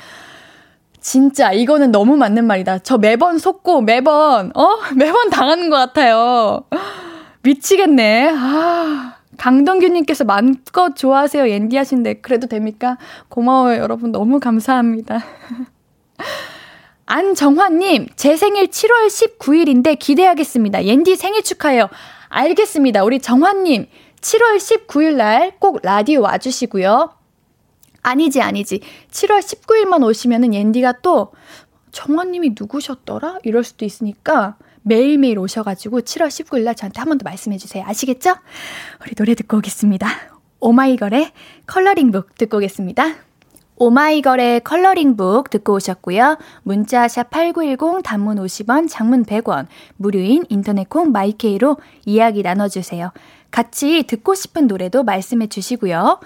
[1.01, 2.79] 진짜 이거는 너무 맞는 말이다.
[2.81, 6.65] 저 매번 속고 매번 어 매번 당하는 것 같아요.
[7.43, 8.31] 미치겠네.
[8.37, 12.99] 아 강동규님께서 마음껏 좋아하세요 옌디 하신데 그래도 됩니까?
[13.29, 15.23] 고마워요 여러분 너무 감사합니다.
[17.07, 20.85] 안정환님, 제 생일 7월 19일인데 기대하겠습니다.
[20.85, 21.89] 옌디 생일 축하해요.
[22.29, 23.03] 알겠습니다.
[23.03, 23.87] 우리 정환님,
[24.21, 27.11] 7월 19일 날 꼭 라디오 와주시고요.
[28.03, 28.81] 아니지, 아니지.
[29.11, 31.33] 7월 19일만 오시면은 옌디가 또,
[31.93, 33.39] 정환님이 누구셨더라?
[33.43, 37.85] 이럴 수도 있으니까 매일매일 오셔가지고 7월 19일 날 저한테 한 번 더 말씀해주세요.
[37.87, 38.35] 아시겠죠?
[39.03, 40.09] 우리 노래 듣고 오겠습니다.
[40.61, 41.33] 오마이걸의
[41.67, 43.15] 컬러링북 듣고 오겠습니다.
[43.77, 46.39] 오마이걸의 컬러링북 듣고 오셨고요.
[46.63, 53.11] 문자 샵 8910 단문 50원, 장문 100원, 무료인 인터넷 콩 마이케이로 이야기 나눠주세요.
[53.51, 56.21] 같이 듣고 싶은 노래도 말씀해 주시고요.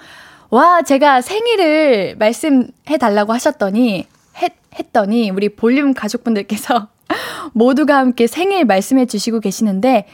[0.49, 6.87] 와, 제가 생일을 말씀해 달라고 하셨더니, 했, 했더니, 우리 볼륨 가족분들께서
[7.53, 10.05] 모두가 함께 생일 말씀해 주시고 계시는데,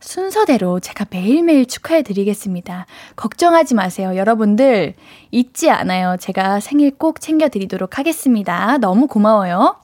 [0.00, 2.86] 순서대로 제가 매일매일 축하해 드리겠습니다.
[3.16, 4.16] 걱정하지 마세요.
[4.16, 4.94] 여러분들
[5.30, 6.16] 잊지 않아요.
[6.18, 8.78] 제가 생일 꼭 챙겨 드리도록 하겠습니다.
[8.78, 9.76] 너무 고마워요.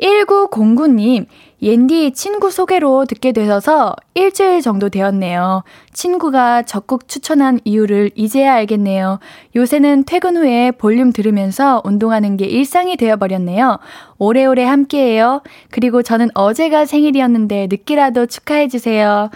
[0.00, 1.26] 1909님,
[1.60, 5.64] 옌디 친구 소개로 듣게 되셔서 일주일 정도 되었네요.
[5.92, 9.18] 친구가 적극 추천한 이유를 이제야 알겠네요.
[9.56, 13.78] 요새는 퇴근 후에 볼륨 들으면서 운동하는 게 일상이 되어버렸네요.
[14.18, 15.42] 오래오래 함께해요.
[15.70, 19.30] 그리고 저는 어제가 생일이었는데 늦게라도 축하해주세요.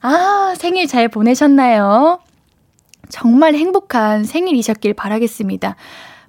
[0.00, 2.20] 아, 생일 잘 보내셨나요?
[3.10, 5.76] 정말 행복한 생일이셨길 바라겠습니다.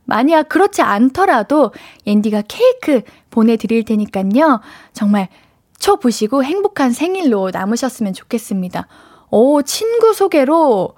[0.10, 1.72] 만약 그렇지 않더라도
[2.06, 4.60] 옌디가 케이크 보내드릴 테니까요.
[4.91, 5.30] 정말
[5.78, 8.88] 초 보시고 행복한 생일로 남으셨으면 좋겠습니다.
[9.32, 10.95] 오, 친구 소개로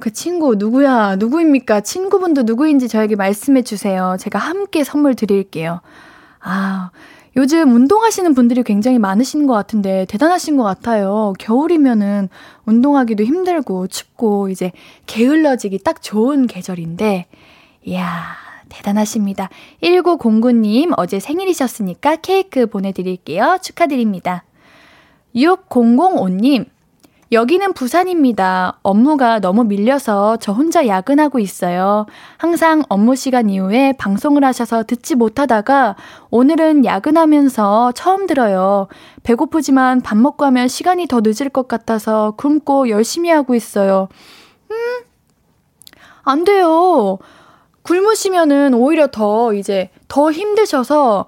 [0.00, 1.16] 그 친구 누구야?
[1.16, 1.80] 누구입니까?
[1.80, 4.16] 친구분도 누구인지 저에게 말씀해 주세요.
[4.18, 5.80] 제가 함께 선물 드릴게요.
[6.40, 6.90] 아,
[7.36, 11.32] 요즘 운동하시는 분들이 굉장히 많으신 것 같은데 대단하신 것 같아요.
[11.38, 12.28] 겨울이면은
[12.66, 14.72] 운동하기도 힘들고 춥고 이제
[15.06, 17.26] 게을러지기 딱 좋은 계절인데,
[17.84, 18.36] 이야,
[18.68, 19.48] 대단하십니다.
[19.82, 23.58] 1909님 어제 생일이셨으니까 케이크 보내드릴게요.
[23.62, 24.44] 축하드립니다.
[25.34, 26.66] 6005님,
[27.30, 28.78] 여기는 부산입니다.
[28.82, 32.06] 업무가 너무 밀려서 저 혼자 야근하고 있어요.
[32.38, 35.96] 항상 업무 시간 이후에 방송을 하셔서 듣지 못하다가
[36.30, 38.88] 오늘은 야근하면서 처음 들어요.
[39.24, 44.08] 배고프지만 밥 먹고 하면 시간이 더 늦을 것 같아서 굶고 열심히 하고 있어요.
[44.70, 44.76] 음,
[46.22, 47.18] 안 돼요.
[47.88, 51.26] 굶으시면은 오히려 더 이제 더 힘드셔서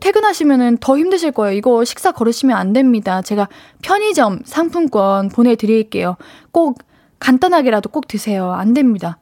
[0.00, 1.56] 퇴근하시면은 더 힘드실 거예요.
[1.56, 3.22] 이거 식사 걸으시면 안 됩니다.
[3.22, 3.48] 제가
[3.82, 6.16] 편의점 상품권 보내드릴게요.
[6.52, 6.78] 꼭
[7.20, 8.52] 간단하게라도 꼭 드세요.
[8.52, 9.18] 안 됩니다.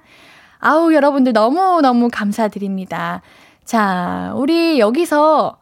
[0.58, 3.22] 아우 여러분들 너무너무 감사드립니다.
[3.64, 5.58] 자, 우리 여기서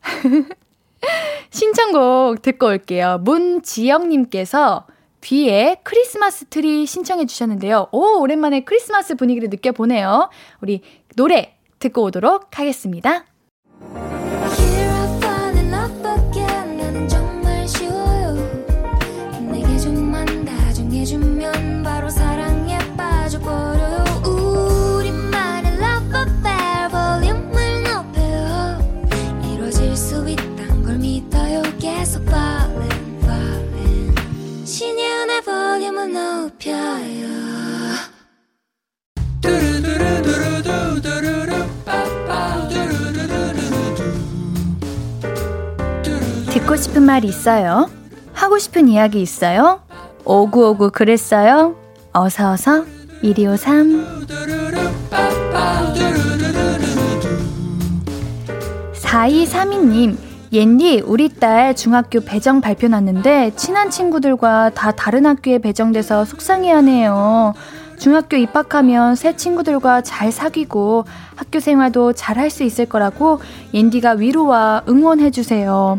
[1.50, 3.18] 신청곡 듣고 올게요.
[3.22, 4.86] 문지영님께서
[5.20, 7.88] 뒤에 크리스마스 트리 신청해 주셨는데요.
[7.92, 10.30] 오, 오랜만에 크리스마스 분위기를 느껴보네요.
[10.60, 10.82] 우리
[11.16, 13.24] 노래 듣고 오도록 하겠습니다.
[46.52, 47.90] 듣고 싶은 말 있어요?
[48.32, 49.82] 하고 싶은 이야기 있어요?
[50.24, 51.74] 오구오구 그랬어요?
[52.12, 52.84] 어서어서
[53.22, 54.28] 1253
[58.94, 60.16] 4232님
[60.52, 67.54] 옌디 우리 딸 중학교 배정 발표 났는데 친한 친구들과 다 다른 학교에 배정돼서 속상해하네요.
[67.98, 73.40] 중학교 입학하면 새 친구들과 잘 사귀고 학교 생활도 잘 할 수 있을 거라고
[73.72, 75.98] 옌디가 위로와 응원해 주세요.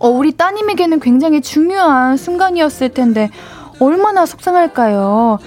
[0.00, 3.30] 어, 우리 따님에게는 굉장히 중요한 순간이었을 텐데
[3.78, 5.38] 얼마나 속상할까요?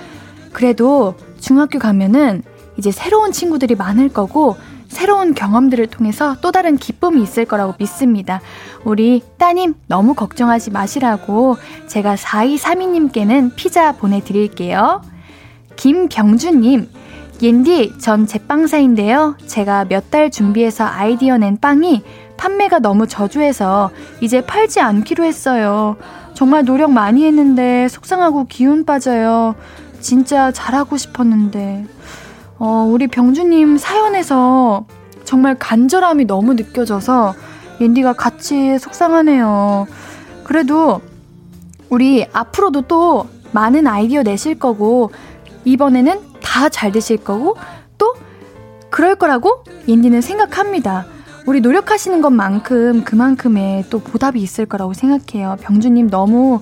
[0.53, 2.43] 그래도 중학교 가면은
[2.77, 4.55] 이제 새로운 친구들이 많을 거고
[4.89, 8.41] 새로운 경험들을 통해서 또 다른 기쁨이 있을 거라고 믿습니다.
[8.83, 15.01] 우리 따님 너무 걱정하지 마시라고 제가 4232님께는 피자 보내드릴게요.
[15.75, 16.89] 김병주님,
[17.41, 19.37] 옌디, 전 제빵사인데요.
[19.45, 22.03] 제가 몇 달 준비해서 아이디어 낸 빵이
[22.35, 25.97] 판매가 너무 저조해서 이제 팔지 않기로 했어요.
[26.33, 29.55] 정말 노력 많이 했는데 속상하고 기운 빠져요.
[30.01, 31.85] 진짜 잘하고 싶었는데.
[32.59, 34.85] 어, 우리 병주님 사연에서
[35.23, 37.33] 정말 간절함이 너무 느껴져서
[37.79, 39.87] 옌디가 같이 속상하네요.
[40.43, 41.01] 그래도
[41.89, 45.11] 우리 앞으로도 또 많은 아이디어 내실 거고
[45.65, 47.55] 이번에는 다 잘 되실 거고
[47.97, 48.13] 또
[48.89, 51.05] 그럴 거라고 옌디는 생각합니다.
[51.45, 55.55] 우리 노력하시는 것만큼 그만큼의 또 보답이 있을 거라고 생각해요.
[55.61, 56.61] 병주님 너무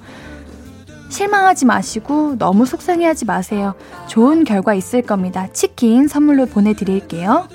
[1.09, 3.75] 실망하지 마시고 너무 속상해하지 마세요.
[4.07, 5.47] 좋은 결과 있을 겁니다.
[5.53, 7.47] 치킨 선물로 보내드릴게요.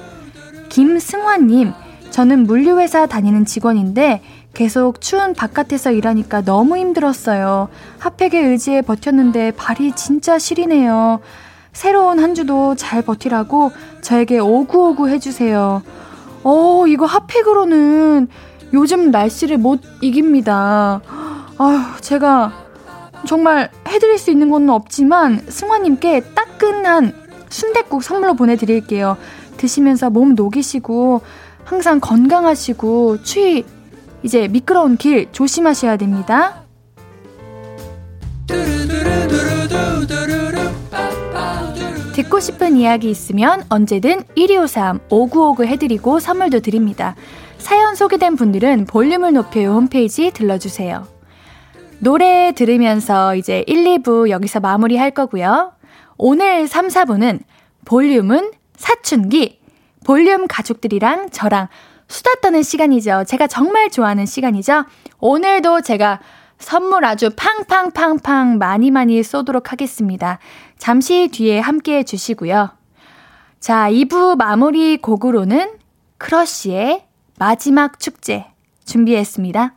[0.68, 1.72] 김승환님,
[2.10, 4.22] 저는 물류회사 다니는 직원인데
[4.54, 7.68] 계속 추운 바깥에서 일하니까 너무 힘들었어요.
[7.98, 11.20] 핫팩에 의지해 버텼는데 발이 진짜 시리네요.
[11.72, 15.82] 새로운 한 주도 잘 버티라고 저에게 오구오구 해주세요.
[16.44, 18.28] 어, 이거 핫팩으로는
[18.74, 21.00] 요즘 날씨를 못 이깁니다.
[21.58, 22.52] 아휴, 제가
[23.26, 27.12] 정말 해드릴 수 있는 건 없지만 승화님께 따끈한
[27.48, 29.16] 순댓국 선물로 보내드릴게요.
[29.56, 31.20] 드시면서 몸 녹이시고
[31.64, 33.64] 항상 건강하시고 추위
[34.22, 36.62] 이제 미끄러운 길 조심하셔야 됩니다.
[42.12, 47.16] 듣고 싶은 이야기 있으면 언제든 1253 5959 해드리고 선물도 드립니다.
[47.58, 51.11] 사연 소개된 분들은 볼륨을 높여요 홈페이지 들러주세요.
[52.02, 55.72] 노래 들으면서 이제 1, 2부 여기서 마무리 할 거고요.
[56.18, 57.38] 오늘 3, 4부는
[57.84, 59.60] 볼륨은 사춘기,
[60.04, 61.68] 볼륨 가족들이랑 저랑
[62.08, 63.22] 수다 떠는 시간이죠.
[63.28, 64.84] 제가 정말 좋아하는 시간이죠.
[65.20, 66.18] 오늘도 제가
[66.58, 70.40] 선물 아주 팡팡팡팡 많이 많이 쏘도록 하겠습니다.
[70.78, 72.70] 잠시 뒤에 함께 해주시고요.
[73.60, 75.74] 자, 2부 마무리 곡으로는
[76.18, 77.04] 크러쉬의
[77.38, 78.46] 마지막 축제
[78.86, 79.76] 준비했습니다.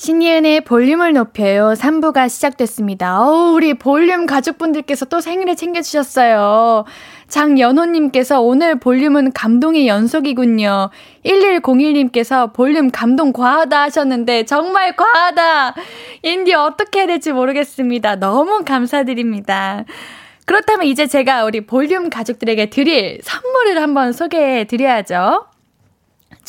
[0.00, 1.74] 신예은의 볼륨을 높여요.
[1.76, 3.20] 3부가 시작됐습니다.
[3.20, 6.86] 어우, 우리 볼륨 가족분들께서 또 생일을 챙겨주셨어요.
[7.28, 10.88] 장연호님께서 오늘 볼륨은 감동의 연속이군요.
[11.26, 15.74] 1101님께서 볼륨 감동 과하다 하셨는데, 정말 과하다!
[16.22, 18.16] 인디 어떻게 해야 될지 모르겠습니다.
[18.16, 19.84] 너무 감사드립니다.
[20.46, 25.49] 그렇다면 이제 제가 우리 볼륨 가족들에게 드릴 선물을 한번 소개해 드려야죠.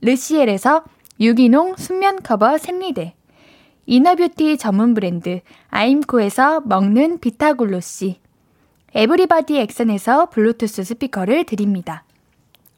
[0.00, 0.84] 르시엘에서
[1.20, 3.14] 유기농 순면 커버 생리대,
[3.86, 8.20] inner beauty 전문 브랜드 아임코에서 먹는 비타글로시,
[8.94, 12.04] 에브리바디 액션에서 블루투스 스피커를 드립니다.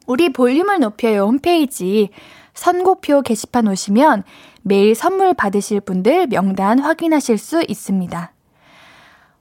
[0.06, 2.10] 우리 볼륨을 높여요 홈페이지
[2.54, 4.24] 선곡표 게시판 오시면
[4.62, 8.32] 매일 선물 받으실 분들 명단 확인하실 수 있습니다.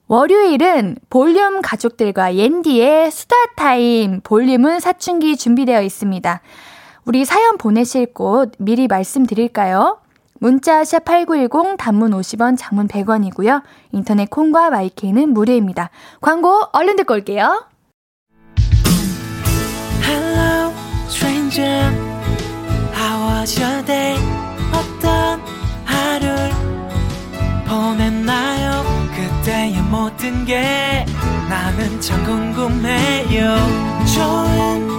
[0.07, 6.41] 월요일은 볼륨 가족들과 옌디의 수다 타임 볼륨은 사춘기 준비되어 있습니다.
[7.09, 9.97] 우리 사연 보내실 곳 미리 말씀드릴까요?
[10.37, 13.63] 문자 샵8910 단문 50원 장문 100원이고요.
[13.93, 15.89] 인터넷 콩과 마이케이는 무료입니다.
[16.21, 17.65] 광고 얼른 듣고 올게요.
[20.03, 20.71] Hello,
[21.07, 21.91] stranger.
[22.93, 24.15] How was your day?
[24.71, 25.41] 어떤
[25.85, 26.51] 하루를
[27.67, 28.83] 보냈나요?
[29.15, 31.07] 그때의 모든 게
[31.49, 33.55] 나는 참 궁금해요.
[34.13, 34.98] 좋은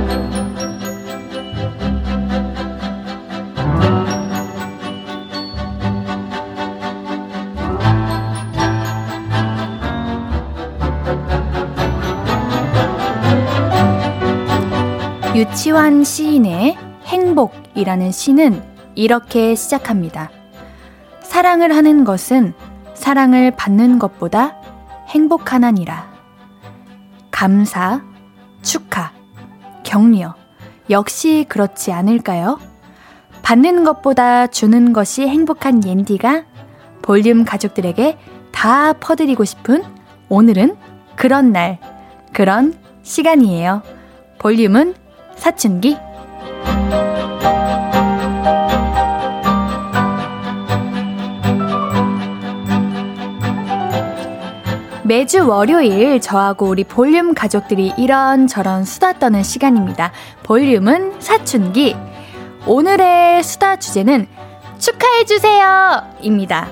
[15.41, 18.61] 유치환 시인의 행복이라는 시는
[18.93, 20.29] 이렇게 시작합니다.
[21.23, 22.53] 사랑을 하는 것은
[22.93, 24.61] 사랑을 받는 것보다
[25.07, 26.11] 행복하나니라.
[27.31, 28.03] 감사,
[28.61, 29.13] 축하,
[29.81, 30.35] 격려.
[30.91, 32.59] 역시 그렇지 않을까요?
[33.41, 36.45] 받는 것보다 주는 것이 행복한 옌디가
[37.01, 38.15] 볼륨 가족들에게
[38.51, 39.81] 다 퍼드리고 싶은
[40.29, 40.77] 오늘은
[41.15, 41.79] 그런 날,
[42.31, 43.81] 그런 시간이에요.
[44.37, 45.00] 볼륨은
[45.41, 45.97] 사춘기
[55.03, 60.11] 매주 월요일 저하고 우리 볼륨 가족들이 이런저런 수다 떠는 시간입니다.
[60.43, 61.95] 볼륨은 사춘기.
[62.67, 64.27] 오늘의 수다 주제는
[64.77, 66.03] 축하해주세요!
[66.21, 66.69] 입니다.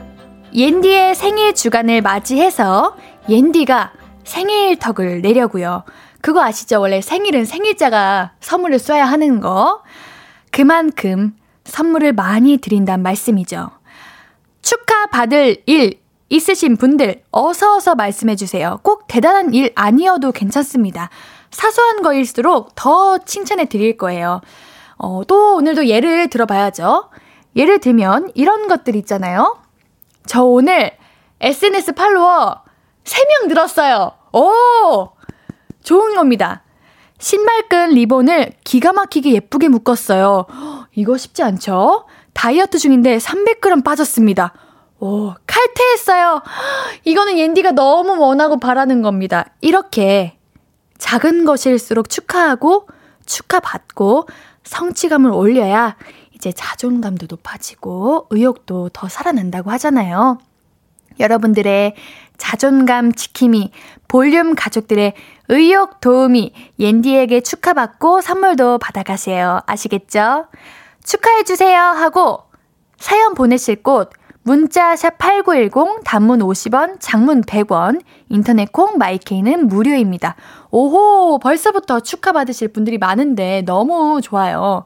[0.54, 2.96] 옌디의 생일 주간을 맞이해서
[3.28, 3.94] 옌디가
[4.24, 5.84] 생일 턱을 내려고요.
[6.22, 6.82] 그거 아시죠?
[6.82, 9.84] 원래 생일은 생일자가 선물을 쏴야 하는 거.
[10.52, 13.70] 그만큼 선물을 많이 드린단 말씀이죠.
[14.62, 16.00] 축하받을 일
[16.30, 18.80] 있으신 분들 어서 어서 말씀해 주세요.
[18.84, 21.10] 꼭 대단한 일 아니어도 괜찮습니다.
[21.52, 24.42] 사소한 거일수록 더 칭찬해 드릴 거예요.
[24.98, 27.10] 어, 또 오늘도 예를 들어봐야죠.
[27.56, 29.58] 예를 들면 이런 것들 있잖아요.
[30.28, 30.92] 저 오늘
[31.42, 32.62] SNS 팔로워
[33.06, 34.12] 3명 늘었어요.
[34.34, 35.19] 오!
[35.84, 36.64] 좋은 겁니다.
[37.20, 40.46] 신발끈 리본을 기가 막히게 예쁘게 묶었어요.
[40.96, 42.06] 이거 쉽지 않죠?
[42.34, 44.54] 다이어트 중인데 300g 빠졌습니다.
[45.00, 46.42] 오, 칼퇴했어요.
[47.06, 49.46] 이거는 옌디가 너무 원하고 바라는 겁니다.
[49.62, 50.38] 이렇게
[50.98, 52.88] 작은 것일수록 축하하고
[53.26, 54.28] 축하받고
[54.64, 55.96] 성취감을 올려야
[56.34, 60.38] 이제 자존감도 높아지고 의욕도 더 살아난다고 하잖아요.
[61.20, 61.96] 여러분들의
[62.38, 63.72] 자존감 지킴이,
[64.08, 65.14] 볼륨 가족들의
[65.50, 69.62] 의욕 도우미, 옌디에게 축하받고 선물도 받아가세요.
[69.66, 70.46] 아시겠죠?
[71.04, 72.44] 축하해주세요 하고
[72.98, 74.12] 사연 보내실 곳
[74.44, 80.36] 문자 샵 8910 단문 50원, 장문 100원, 인터넷 콩 마이케이는 무료입니다.
[80.72, 84.86] 오호, 벌써부터 축하받으실 분들이 많은데 너무 좋아요.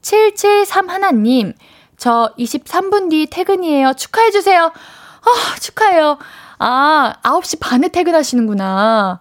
[0.00, 1.52] 773 하나님,
[1.96, 3.94] 저 23분 뒤 퇴근이에요.
[3.94, 4.64] 축하해주세요.
[4.64, 6.18] 아, 축하해요.
[6.58, 9.20] 아, 9시 반에 퇴근하시는구나.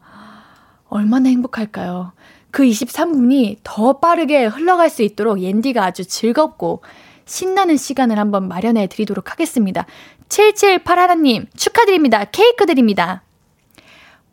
[0.89, 2.13] 얼마나 행복할까요?
[2.51, 6.81] 그 23분이 더 빠르게 흘러갈 수 있도록 옌디가 아주 즐겁고
[7.25, 9.85] 신나는 시간을 한번 마련해 드리도록 하겠습니다.
[10.29, 12.25] 778 하나님 축하드립니다.
[12.25, 13.21] 케이크 드립니다.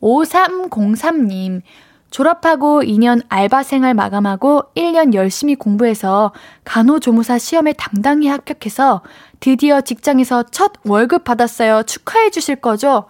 [0.01, 1.61] 5303님
[2.09, 6.31] 졸업하고 2년 알바 생활 마감하고 1년 열심히 공부해서
[6.63, 9.01] 간호조무사 시험에 당당히 합격해서
[9.41, 11.83] 드디어 직장에서 첫 월급 받았어요.
[11.83, 13.05] 축하해 주실 거죠?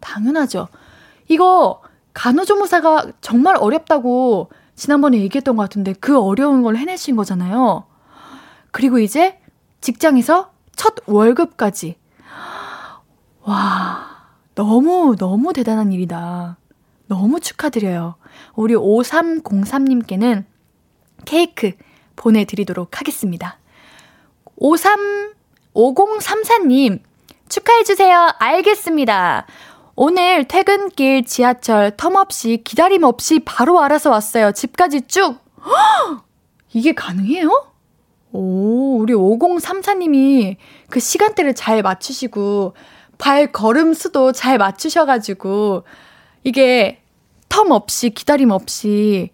[0.00, 0.68] 당연하죠.
[1.28, 1.82] 이거
[2.16, 7.84] 간호조무사가 정말 어렵다고 지난번에 얘기했던 것 같은데 그 어려운 걸 해내신 거잖아요.
[8.70, 9.38] 그리고 이제
[9.82, 11.98] 직장에서 첫 월급까지.
[13.42, 14.08] 와,
[14.54, 16.56] 너무, 너무 대단한 일이다.
[17.06, 18.14] 너무 축하드려요.
[18.54, 20.46] 우리 5303님께는
[21.26, 21.72] 케이크
[22.16, 23.58] 보내드리도록 하겠습니다.
[24.56, 25.34] 53,
[25.74, 27.00] 5034님,
[27.50, 28.30] 축하해주세요.
[28.38, 29.46] 알겠습니다.
[29.98, 34.52] 오늘 퇴근길 지하철 텀없이 기다림 없이 바로 알아서 왔어요.
[34.52, 35.38] 집까지 쭉.
[35.64, 36.22] 허!
[36.74, 37.72] 이게 가능해요?
[38.32, 40.56] 오, 우리 5034님이
[40.90, 42.74] 그 시간대를 잘 맞추시고,
[43.16, 45.84] 발 걸음 수도 잘 맞추셔가지고,
[46.44, 47.00] 이게
[47.48, 49.30] 텀 없이, 기다림 없이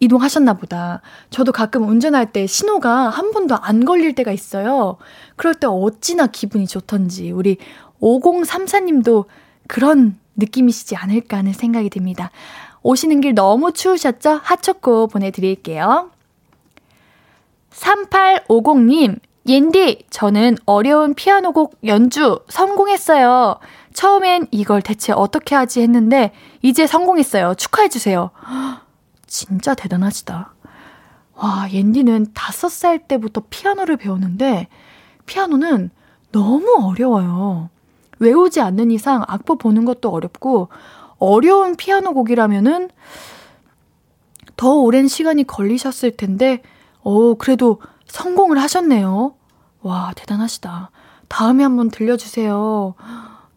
[0.00, 1.02] 이동하셨나 보다.
[1.28, 4.96] 저도 가끔 운전할 때 신호가 한 번도 안 걸릴 때가 있어요.
[5.36, 7.58] 그럴 때 어찌나 기분이 좋던지, 우리
[8.04, 9.24] 5034님도
[9.66, 12.30] 그런 느낌이시지 않을까 하는 생각이 듭니다.
[12.82, 14.40] 오시는 길 너무 추우셨죠?
[14.42, 16.10] 핫초코 보내드릴게요.
[17.70, 23.58] 3850님, 옌디, 저는 어려운 피아노곡 연주 성공했어요.
[23.94, 26.32] 처음엔 이걸 대체 어떻게 하지 했는데,
[26.62, 27.54] 이제 성공했어요.
[27.54, 28.30] 축하해주세요.
[29.26, 30.54] 진짜 대단하시다.
[31.36, 34.68] 와, 옌디는 다섯 살 때부터 피아노를 배웠는데,
[35.26, 35.90] 피아노는
[36.32, 37.70] 너무 어려워요.
[38.18, 40.68] 외우지 않는 이상 악보 보는 것도 어렵고,
[41.18, 42.90] 어려운 피아노 곡이라면은
[44.56, 46.62] 더 오랜 시간이 걸리셨을 텐데,
[47.02, 49.34] 오, 그래도 성공을 하셨네요.
[49.82, 50.90] 와, 대단하시다.
[51.28, 52.94] 다음에 한번 들려주세요.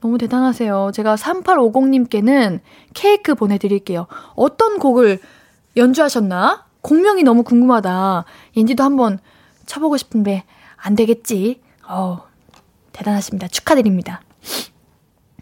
[0.01, 0.91] 너무 대단하세요.
[0.93, 2.59] 제가 3850님께는
[2.93, 4.07] 케이크 보내드릴게요.
[4.35, 5.19] 어떤 곡을
[5.75, 6.65] 연주하셨나?
[6.81, 8.25] 공명이 너무 궁금하다.
[8.53, 9.19] 인디도 한번
[9.65, 10.43] 쳐보고 싶은데,
[10.77, 11.61] 안 되겠지.
[11.87, 12.23] 어
[12.93, 13.47] 대단하십니다.
[13.47, 14.21] 축하드립니다.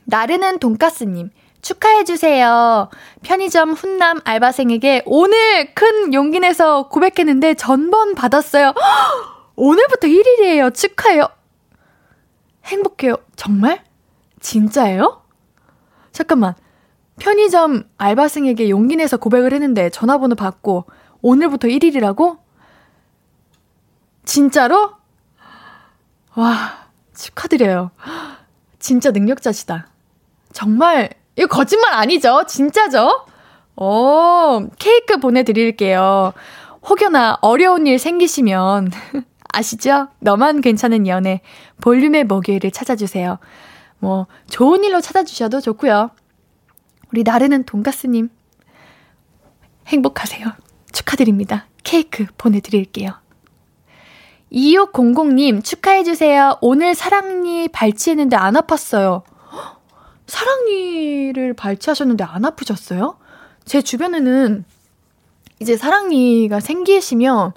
[0.05, 1.31] 나르는 돈가스님,
[1.61, 2.89] 축하해주세요.
[3.23, 8.73] 편의점 훈남 알바생에게 오늘 큰 용기 내서 고백했는데 전번 받았어요.
[9.55, 10.73] 오늘부터 1일이에요.
[10.73, 11.27] 축하해요.
[12.65, 13.17] 행복해요.
[13.35, 13.83] 정말?
[14.39, 15.23] 진짜예요?
[16.11, 16.53] 잠깐만.
[17.19, 20.85] 편의점 알바생에게 용기 내서 고백을 했는데 전화번호 받고
[21.21, 22.37] 오늘부터 1일이라고?
[24.23, 24.91] 진짜로?
[26.35, 27.91] 와, 축하드려요.
[28.85, 29.87] 진짜 능력자시다.
[30.53, 32.43] 정말 이거 거짓말 아니죠?
[32.47, 33.25] 진짜죠?
[33.77, 36.33] 오, 케이크 보내드릴게요.
[36.87, 38.91] 혹여나 어려운 일 생기시면,
[39.51, 40.09] 아시죠?
[40.19, 41.41] 너만 괜찮은 연애,
[41.81, 43.39] 볼륨의 목요일을 찾아주세요.
[43.97, 46.11] 뭐, 좋은 일로 찾아주셔도 좋고요.
[47.11, 48.29] 우리 나르는 돈가스님,
[49.87, 50.45] 행복하세요.
[50.91, 51.65] 축하드립니다.
[51.83, 53.13] 케이크 보내드릴게요.
[54.51, 56.57] 2600님, 축하해주세요.
[56.61, 59.23] 오늘 사랑니 발치했는데 안 아팠어요.
[60.27, 63.17] 사랑니를 발치하셨는데 안 아프셨어요?
[63.65, 64.65] 제 주변에는
[65.59, 67.53] 이제 사랑니가 생기시면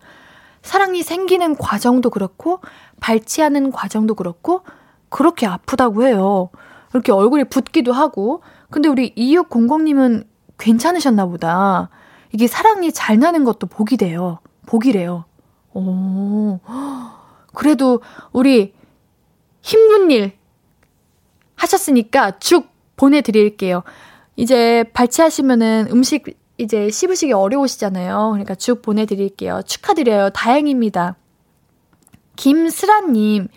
[0.63, 2.61] 사랑니 생기는 과정도 그렇고
[3.01, 4.63] 발치하는 과정도 그렇고
[5.09, 6.51] 그렇게 아프다고 해요.
[6.93, 8.43] 이렇게 얼굴이 붓기도 하고.
[8.71, 10.27] 근데 우리 2600님은
[10.59, 11.89] 괜찮으셨나 보다.
[12.33, 14.41] 이게 사랑니 잘 나는 것도 복이 돼요.
[14.67, 15.25] 복이래요.
[15.75, 16.61] 오.
[17.55, 18.01] 그래도
[18.33, 18.75] 우리
[19.63, 20.33] 힘든 일
[21.57, 23.83] 하셨으니까 죽 보내드릴게요.
[24.37, 28.31] 이제 발치하시면은 음식 이제 씹으시기 어려우시잖아요.
[28.33, 29.63] 그러니까 죽 보내드릴게요.
[29.67, 30.31] 축하드려요.
[30.31, 31.17] 다행입니다.
[32.37, 33.49] 김슬아님,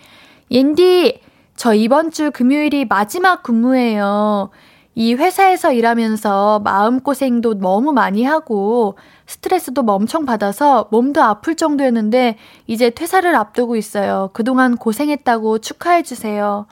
[0.49, 1.21] 옌디,
[1.55, 4.49] 저 이번 주 금요일이 마지막 근무예요.
[4.93, 12.37] 이 회사에서 일하면서 마음고생도 너무 많이 하고 스트레스도 엄청 받아서 몸도 아플 정도였는데
[12.67, 14.29] 이제 퇴사를 앞두고 있어요.
[14.33, 16.65] 그동안 고생했다고 축하해주세요.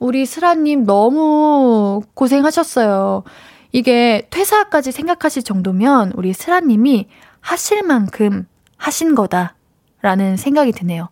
[0.00, 3.22] 우리 슬아님 너무 고생하셨어요.
[3.70, 7.06] 이게 퇴사까지 생각하실 정도면 우리 슬아님이
[7.40, 8.46] 하실 만큼
[8.76, 11.08] 하신 거다라는 생각이 드네요.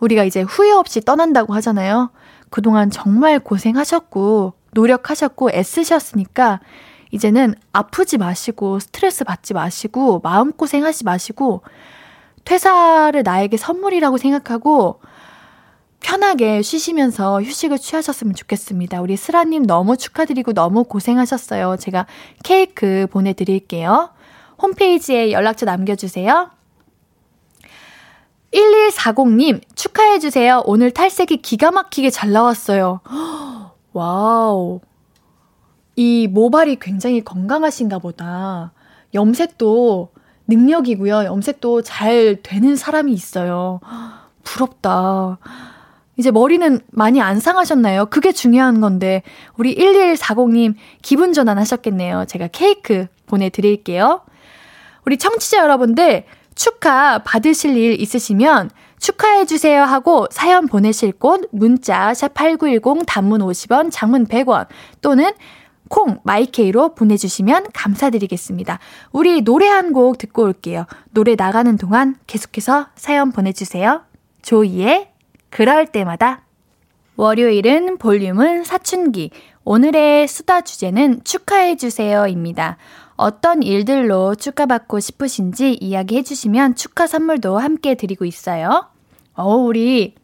[0.00, 2.10] 우리가 이제 후회 없이 떠난다고 하잖아요.
[2.50, 6.60] 그동안 정말 고생하셨고 노력하셨고 애쓰셨으니까
[7.10, 11.62] 이제는 아프지 마시고 스트레스 받지 마시고 마음고생 하지 마시고
[12.44, 15.00] 퇴사를 나에게 선물이라고 생각하고
[16.00, 19.00] 편하게 쉬시면서 휴식을 취하셨으면 좋겠습니다.
[19.00, 21.76] 우리 슬아님 너무 축하드리고 너무 고생하셨어요.
[21.78, 22.06] 제가
[22.42, 24.10] 케이크 보내드릴게요.
[24.60, 26.50] 홈페이지에 연락처 남겨주세요.
[28.52, 30.62] 1140님, 축하해주세요.
[30.66, 33.00] 오늘 탈색이 기가 막히게 잘 나왔어요.
[33.92, 34.80] 와우.
[35.96, 38.72] 이 모발이 굉장히 건강하신가 보다.
[39.14, 40.10] 염색도
[40.46, 41.24] 능력이고요.
[41.24, 43.80] 염색도 잘 되는 사람이 있어요.
[44.42, 45.38] 부럽다.
[46.16, 48.06] 이제 머리는 많이 안 상하셨나요?
[48.06, 49.22] 그게 중요한 건데,
[49.56, 52.26] 우리 1140님 기분 전환 하셨겠네요.
[52.26, 54.22] 제가 케이크 보내드릴게요.
[55.06, 56.24] 우리 청취자 여러분들,
[56.54, 58.70] 축하 받으실 일 있으시면
[59.02, 64.68] 축하해주세요 하고 사연 보내실 곳 문자 샵8910 단문 50원 장문 100원
[65.00, 65.32] 또는
[65.88, 68.78] 콩 마이케이로 보내주시면 감사드리겠습니다.
[69.10, 70.86] 우리 노래 한 곡 듣고 올게요.
[71.10, 74.02] 노래 나가는 동안 계속해서 사연 보내주세요.
[74.40, 75.08] 조이의
[75.50, 76.42] 그럴 때마다
[77.16, 79.30] 월요일은 볼륨은 사춘기
[79.64, 82.78] 오늘의 수다 주제는 축하해주세요입니다.
[83.16, 88.91] 어떤 일들로 축하받고 싶으신지 이야기해 주시면 축하 선물도 함께 드리고 있어요.
[89.34, 90.14] 어, 우리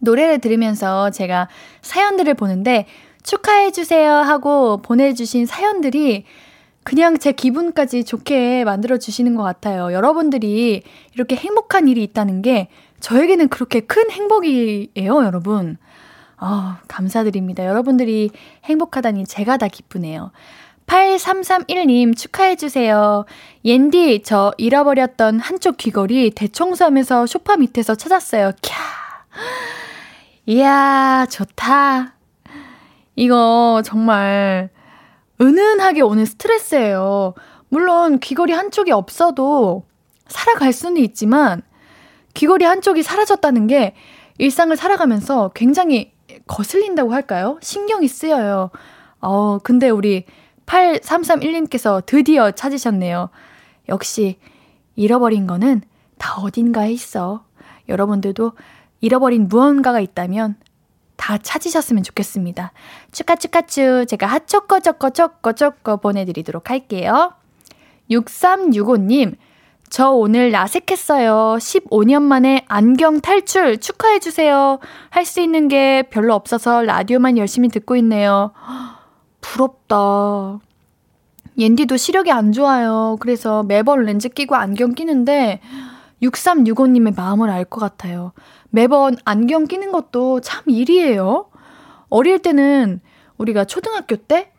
[0.00, 1.48] 노래를 들으면서 제가
[1.82, 2.86] 사연들을 보는데
[3.22, 6.24] 축하해 주세요 하고 보내주신 사연들이
[6.84, 9.92] 그냥 제 기분까지 좋게 만들어 주시는 것 같아요.
[9.92, 10.82] 여러분들이
[11.14, 12.68] 이렇게 행복한 일이 있다는 게
[13.00, 15.76] 저에게는 그렇게 큰 행복이에요, 여러분.
[16.38, 17.66] 아, 감사드립니다.
[17.66, 18.30] 여러분들이
[18.64, 20.30] 행복하다니 제가 다 기쁘네요.
[20.88, 23.26] 8331님 축하해주세요.
[23.64, 28.52] 옌디, 저 잃어버렸던 한쪽 귀걸이 대청소하면서 쇼파 밑에서 찾았어요.
[28.62, 28.72] 캬.
[30.46, 32.14] 이야, 좋다.
[33.16, 34.70] 이거 정말
[35.40, 37.34] 은은하게 오는 스트레스예요.
[37.68, 39.84] 물론 귀걸이 한쪽이 없어도
[40.26, 41.62] 살아갈 수는 있지만
[42.32, 43.94] 귀걸이 한쪽이 사라졌다는 게
[44.38, 46.12] 일상을 살아가면서 굉장히
[46.46, 47.58] 거슬린다고 할까요?
[47.60, 48.70] 신경이 쓰여요.
[49.20, 50.24] 어, 근데 우리
[50.68, 53.30] 8331님께서 드디어 찾으셨네요.
[53.88, 54.38] 역시
[54.96, 55.82] 잃어버린 거는
[56.18, 57.44] 다 어딘가에 있어.
[57.88, 58.52] 여러분들도
[59.00, 60.56] 잃어버린 무언가가 있다면
[61.16, 62.72] 다 찾으셨으면 좋겠습니다.
[63.12, 67.32] 축하축하추 제가 하초꺼 초꺼 초꺼 초꺼 보내드리도록 할게요.
[68.10, 69.36] 6365님
[69.90, 71.56] 저 오늘 라섹했어요.
[71.58, 74.80] 15년 만에 안경 탈출 축하해주세요.
[75.10, 78.52] 할 수 있는 게 별로 없어서 라디오만 열심히 듣고 있네요.
[79.40, 80.60] 부럽다.
[81.56, 83.16] 옌디도 시력이 안 좋아요.
[83.20, 85.60] 그래서 매번 렌즈 끼고 안경 끼는데
[86.22, 88.32] 6365님의 마음을 알 것 같아요.
[88.70, 91.46] 매번 안경 끼는 것도 참 일이에요.
[92.10, 93.00] 어릴 때는
[93.38, 94.52] 우리가 초등학교 때,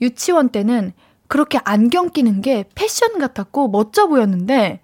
[0.00, 0.92] 유치원 때는
[1.28, 4.80] 그렇게 안경 끼는 게 패션 같았고 멋져 보였는데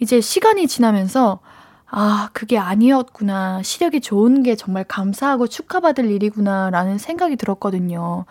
[0.00, 1.40] 이제 시간이 지나면서
[1.88, 3.62] 아, 그게 아니었구나.
[3.62, 6.70] 시력이 좋은 게 정말 감사하고 축하받을 일이구나.
[6.70, 8.26] 라는 생각이 들었거든요.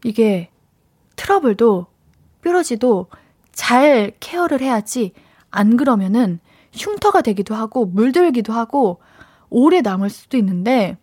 [0.04, 0.49] 이게
[1.16, 1.86] 트러블도
[2.41, 3.08] 뾰루지도
[3.51, 5.14] 잘 케어를 해야지
[5.51, 6.39] 안 그러면은
[6.74, 9.00] 흉터가 되기도 하고 물들기도 하고
[9.50, 10.98] 오래 남을 수도 있는데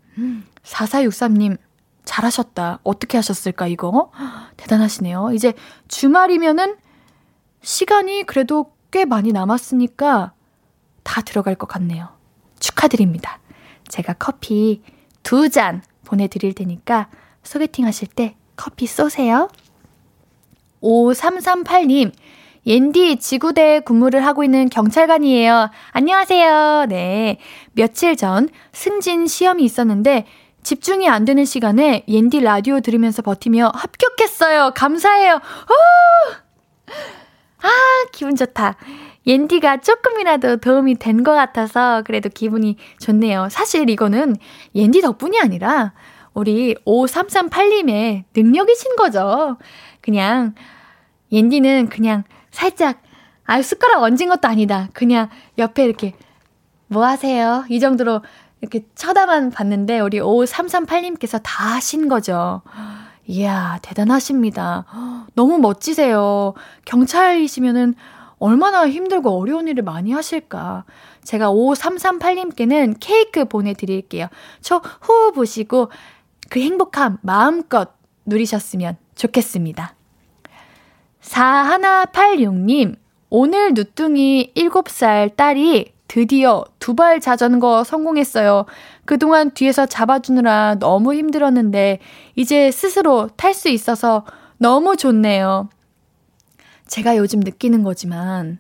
[0.65, 1.57] 4463님
[2.05, 2.81] 잘하셨다.
[2.83, 4.11] 어떻게 하셨을까 이거?
[4.57, 5.33] 대단하시네요.
[5.33, 5.55] 이제
[5.89, 6.77] 주말이면은
[7.63, 10.33] 시간이 그래도 꽤 많이 남았으니까
[11.05, 12.09] 다 들어갈 것 같네요.
[12.59, 13.39] 축하드립니다.
[13.89, 14.83] 제가 커피
[15.23, 17.09] 두 잔 보내드릴 테니까
[17.45, 19.49] 소개팅 하실 때 커피 쏘세요.
[20.83, 22.13] 5338님,
[22.67, 25.71] 옌디 지구대 근무를 하고 있는 경찰관이에요.
[25.93, 26.87] 안녕하세요.
[26.89, 27.39] 네.
[27.73, 30.27] 며칠 전 승진 시험이 있었는데
[30.63, 34.73] 집중이 안 되는 시간에 옌디 라디오 들으면서 버티며 합격했어요.
[34.75, 35.35] 감사해요.
[35.37, 36.93] 오!
[37.63, 37.69] 아,
[38.13, 38.77] 기분 좋다.
[39.27, 43.49] 옌디가 조금이라도 도움이 된 것 같아서 그래도 기분이 좋네요.
[43.51, 44.37] 사실 이거는
[44.75, 45.93] 옌디 덕분이 아니라
[46.33, 49.59] 우리 5338님의 능력이신 거죠.
[50.01, 50.55] 그냥
[51.33, 52.25] 옌디는 그냥
[52.61, 53.03] 살짝
[53.47, 54.89] 아 숟가락 얹은 것도 아니다.
[54.93, 56.15] 그냥 옆에 이렇게
[56.89, 57.65] 뭐 하세요?
[57.71, 58.21] 이 정도로
[58.61, 62.61] 이렇게 쳐다만 봤는데 우리 5338님께서 다 하신 거죠.
[63.27, 64.85] 이야, 대단하십니다.
[65.35, 66.53] 너무 멋지세요.
[66.85, 67.95] 경찰이시면은
[68.39, 70.85] 얼마나 힘들고 어려운 일을 많이 하실까.
[71.25, 74.27] 제가 5338님께는 케이크 보내드릴게요.
[74.61, 75.91] 저 호흡 보시고
[76.51, 77.93] 그 행복함 마음껏
[78.27, 79.95] 누리셨으면 좋겠습니다.
[81.31, 82.97] 4186님,
[83.29, 88.67] 오늘 누뚱이 7살 딸이 드디어 두발 자전거 성공했어요.
[89.05, 92.01] 그동안 뒤에서 잡아주느라 너무 힘들었는데,
[92.35, 94.27] 이제 스스로 탈 수 있어서
[94.59, 95.71] 너무 좋네요.
[96.89, 98.59] 제가 요즘 느끼는 거지만,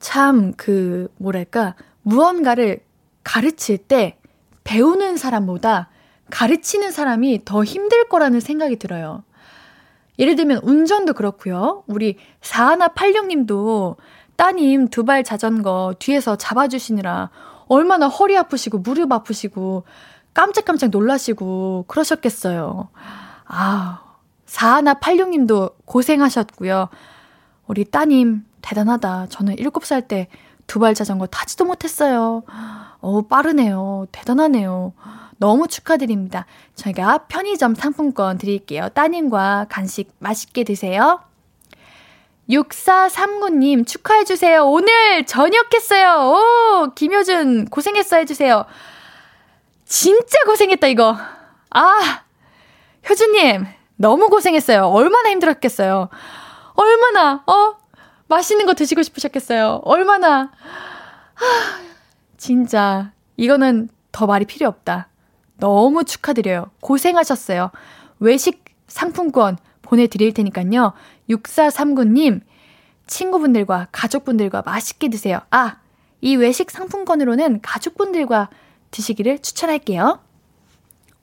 [0.00, 2.80] 참, 그, 뭐랄까, 무언가를
[3.22, 4.18] 가르칠 때
[4.64, 5.90] 배우는 사람보다
[6.30, 9.22] 가르치는 사람이 더 힘들 거라는 생각이 들어요.
[10.18, 11.82] 예를 들면 운전도 그렇고요.
[11.86, 13.96] 우리 4186님도
[14.36, 17.30] 따님 두 발 자전거 뒤에서 잡아주시느라
[17.68, 19.84] 얼마나 허리 아프시고 무릎 아프시고
[20.34, 22.88] 깜짝깜짝 놀라시고 그러셨겠어요.
[23.46, 24.00] 아,
[24.46, 26.88] 4186님도 고생하셨고요.
[27.66, 29.26] 우리 따님 대단하다.
[29.28, 30.28] 저는 7살 때
[30.66, 32.42] 두 발 자전거 타지도 못했어요.
[33.00, 34.06] 어 빠르네요.
[34.10, 34.92] 대단하네요.
[35.38, 36.46] 너무 축하드립니다.
[36.74, 38.88] 저희가 편의점 상품권 드릴게요.
[38.90, 41.20] 따님과 간식 맛있게 드세요.
[42.48, 44.64] 6439님 축하해주세요.
[44.64, 46.32] 오늘 저녁 했어요.
[46.32, 48.64] 오, 김효준 고생했어 해주세요.
[49.84, 51.16] 진짜 고생했다, 이거.
[51.70, 52.22] 아,
[53.08, 53.66] 효준님,
[53.96, 54.86] 너무 고생했어요.
[54.86, 56.08] 얼마나 힘들었겠어요.
[56.74, 57.76] 얼마나, 어?
[58.28, 59.82] 맛있는 거 드시고 싶으셨겠어요.
[59.84, 60.50] 얼마나.
[61.34, 61.44] 하,
[62.36, 65.08] 진짜, 이거는 더 말이 필요 없다.
[65.58, 66.70] 너무 축하드려요.
[66.80, 67.70] 고생하셨어요.
[68.18, 70.92] 외식 상품권 보내드릴 테니까요.
[71.30, 72.40] 6439님,
[73.06, 75.40] 친구분들과 가족분들과 맛있게 드세요.
[75.50, 75.78] 아,
[76.20, 78.48] 이 외식 상품권으로는 가족분들과
[78.90, 80.20] 드시기를 추천할게요.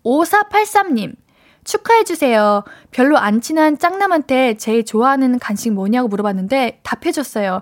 [0.03, 1.15] 5483님,
[1.63, 2.63] 축하해주세요.
[2.91, 7.61] 별로 안 친한 짱남한테 제일 좋아하는 간식 뭐냐고 물어봤는데 답해줬어요.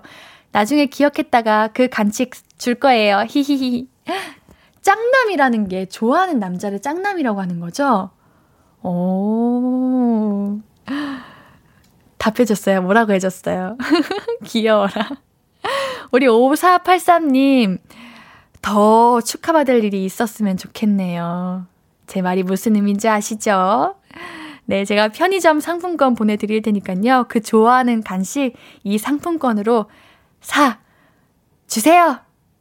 [0.50, 3.24] 나중에 기억했다가 그 간식 줄 거예요.
[3.28, 3.88] 히히히.
[4.82, 8.10] 짱남이라는 게 좋아하는 남자를 짱남이라고 하는 거죠?
[8.82, 10.60] 오.
[12.18, 12.82] 답해줬어요.
[12.82, 13.78] 뭐라고 해줬어요?
[14.44, 15.08] 귀여워라.
[16.12, 17.78] 우리 5483님,
[18.60, 21.66] 더 축하받을 일이 있었으면 좋겠네요.
[22.06, 23.96] 제 말이 무슨 의미인지 아시죠?
[24.66, 27.26] 네, 제가 편의점 상품권 보내드릴 테니까요.
[27.28, 28.54] 그 좋아하는 간식
[28.84, 29.86] 이 상품권으로
[30.40, 30.78] 사
[31.66, 32.20] 주세요.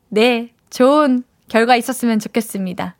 [0.09, 2.95] 네, 좋은 결과 있었으면 좋겠습니다.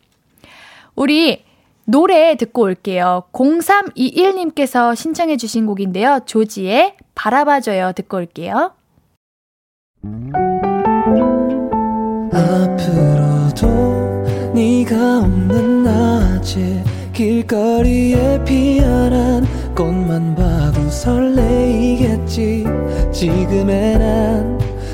[0.98, 1.42] 우리
[1.86, 3.24] 노래 듣고 올게요.
[3.32, 6.20] 0321님께서 신청해 주신 곡인데요.
[6.26, 8.74] 조지의 바라봐줘요 듣고 올게요.
[12.34, 13.68] 앞으로도
[14.54, 16.84] 네가 없는 낮에
[17.14, 22.66] 길거리에 피어난 꽃만 봐도 설레이겠지
[23.14, 24.61] 지금의 난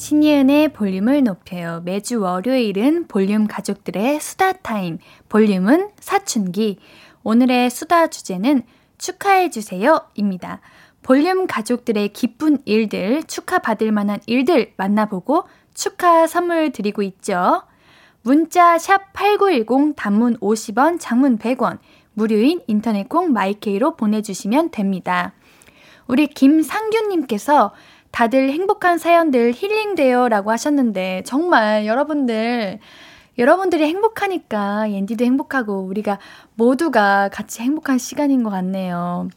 [0.00, 1.82] 신예은의 볼륨을 높여요.
[1.84, 4.96] 매주 월요일은 볼륨 가족들의 수다 타임.
[5.28, 6.78] 볼륨은 사춘기.
[7.22, 8.62] 오늘의 수다 주제는
[8.96, 10.60] 축하해주세요.입니다.
[11.02, 15.44] 볼륨 가족들의 기쁜 일들, 축하받을 만한 일들 만나보고
[15.74, 17.64] 축하 선물 드리고 있죠.
[18.22, 21.76] 문자 샵8910 단문 50원, 장문 100원,
[22.14, 25.34] 무료인 인터넷 콩 마이케이로 보내주시면 됩니다.
[26.06, 27.74] 우리 김상규님께서
[28.10, 32.78] 다들 행복한 사연들 힐링돼요 라고 하셨는데, 정말 여러분들,
[33.38, 36.18] 여러분들이 행복하니까 옌디도 행복하고 우리가
[36.54, 39.28] 모두가 같이 행복한 시간인 것 같네요.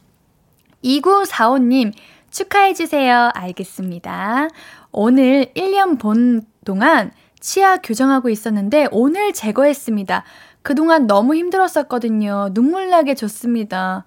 [0.84, 1.92] 2945님,
[2.30, 3.30] 축하해주세요.
[3.32, 4.48] 알겠습니다.
[4.92, 10.24] 오늘 1년 본 동안 치아 교정하고 있었는데 오늘 제거했습니다.
[10.62, 12.50] 그동안 너무 힘들었었거든요.
[12.52, 14.04] 눈물나게 좋습니다.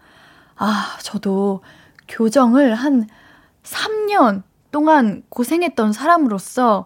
[0.56, 1.62] 아, 저도
[2.08, 3.08] 교정을 한
[3.64, 6.86] 3년 동안 고생했던 사람으로서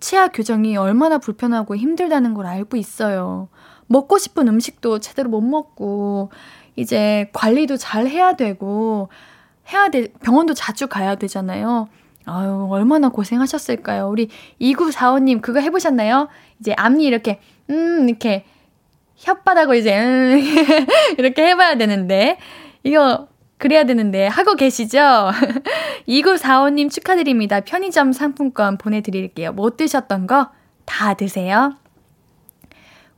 [0.00, 3.48] 치아 교정이 얼마나 불편하고 힘들다는 걸 알고 있어요.
[3.86, 6.30] 먹고 싶은 음식도 제대로 못 먹고,
[6.76, 9.08] 이제 관리도 잘 해야 되고,
[9.72, 11.88] 해야 돼, 병원도 자주 가야 되잖아요.
[12.26, 14.08] 아유, 얼마나 고생하셨을까요?
[14.08, 14.28] 우리
[14.60, 16.28] 2945님, 그거 해보셨나요?
[16.60, 18.44] 이제 앞니 이렇게, 음, 이렇게,
[19.20, 20.38] 혓바닥을 이제, 음,
[21.18, 22.38] 이렇게 해봐야 되는데,
[22.82, 23.28] 이거
[23.58, 24.98] 그래야 되는데 하고 계시죠?
[26.08, 27.60] 2945님 축하드립니다.
[27.60, 29.52] 편의점 상품권 보내드릴게요.
[29.52, 31.74] 못 드셨던 거 다 드세요.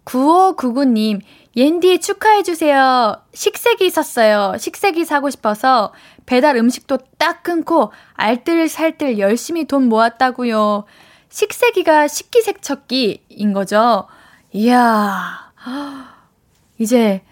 [0.04, 1.20] 9599님,
[1.56, 3.22] 옌디 축하해주세요.
[3.34, 4.56] 식세기 있었어요.
[4.58, 5.92] 식세기 사고 싶어서
[6.26, 10.84] 배달 음식도 딱 끊고 알뜰살뜰 열심히 돈 모았다고요.
[11.28, 14.06] 식세기가 식기세척기인 거죠.
[14.52, 15.52] 이야,
[16.78, 17.22] 이제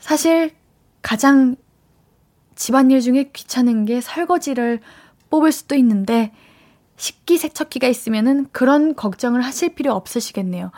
[0.00, 0.50] 사실
[1.02, 1.56] 가장
[2.54, 4.80] 집안일 중에 귀찮은 게 설거지를
[5.30, 6.32] 뽑을 수도 있는데
[6.96, 10.70] 식기 세척기가 있으면은 그런 걱정을 하실 필요 없으시겠네요.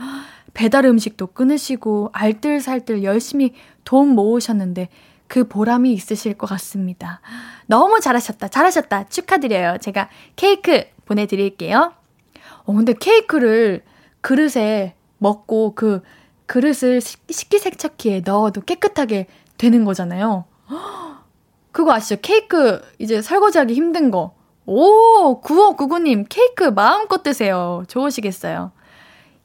[0.54, 3.52] 배달 음식도 끊으시고 알뜰살뜰 열심히
[3.84, 4.88] 돈 모으셨는데
[5.28, 7.20] 그 보람이 있으실 것 같습니다.
[7.66, 8.48] 너무 잘하셨다.
[8.48, 9.08] 잘하셨다.
[9.08, 9.78] 축하드려요.
[9.80, 11.92] 제가 케이크 보내드릴게요.
[12.64, 13.82] 어, 근데 케이크를
[14.20, 16.02] 그릇에 먹고 그
[16.46, 19.26] 그릇을 식기세척기에 넣어도 깨끗하게
[19.58, 20.44] 되는 거잖아요.
[21.76, 22.16] 그거 아시죠?
[22.22, 24.32] 케이크 이제 설거지하기 힘든 거.
[24.64, 27.82] 오, 9599님, 케이크 마음껏 드세요.
[27.86, 28.72] 좋으시겠어요.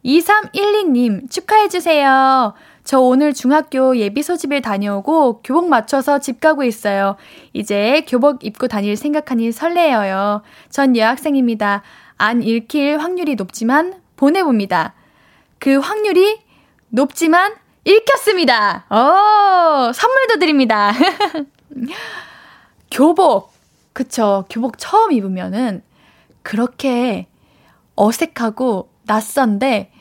[0.05, 2.53] 2312님, 축하해주세요.
[2.85, 7.17] 저 오늘 중학교 예비 소집을 다녀오고 교복 맞춰서 집 가고 있어요.
[7.51, 10.41] 이제 교복 입고 다닐 생각하니 설레어요.
[10.69, 11.81] 전 여학생입니다.
[12.15, 14.93] 안 읽힐 확률이 높지만 보내봅니다.
[15.59, 16.39] 그 확률이
[16.87, 18.85] 높지만 읽혔습니다.
[18.89, 20.93] 오, 선물도 드립니다.
[22.91, 23.51] 교복.
[23.93, 24.45] 그쵸.
[24.49, 25.81] 교복 처음 입으면은
[26.43, 27.27] 그렇게
[27.95, 29.91] 어색하고 낯선데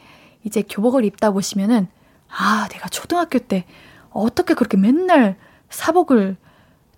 [0.45, 1.89] 이제 교복을 입다 보시면은
[2.29, 3.65] 아, 내가 초등학교 때
[4.11, 5.37] 어떻게 그렇게 맨날
[5.69, 6.37] 사복을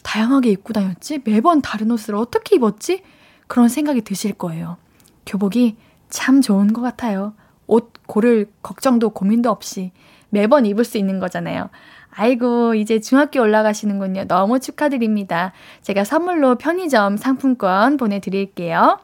[0.02, 1.20] 다양하게 입고 다녔지?
[1.24, 3.02] 매번 다른 옷을 어떻게 입었지?
[3.46, 4.76] 그런 생각이 드실 거예요.
[5.26, 5.76] 교복이
[6.10, 7.34] 참 좋은 것 같아요.
[7.66, 9.92] 옷 고를 걱정도 고민도 없이
[10.28, 11.70] 매번 입을 수 있는 거잖아요.
[12.14, 14.24] 아이고, 이제 중학교 올라가시는군요.
[14.28, 15.52] 너무 축하드립니다.
[15.80, 19.00] 제가 선물로 편의점 상품권 보내드릴게요.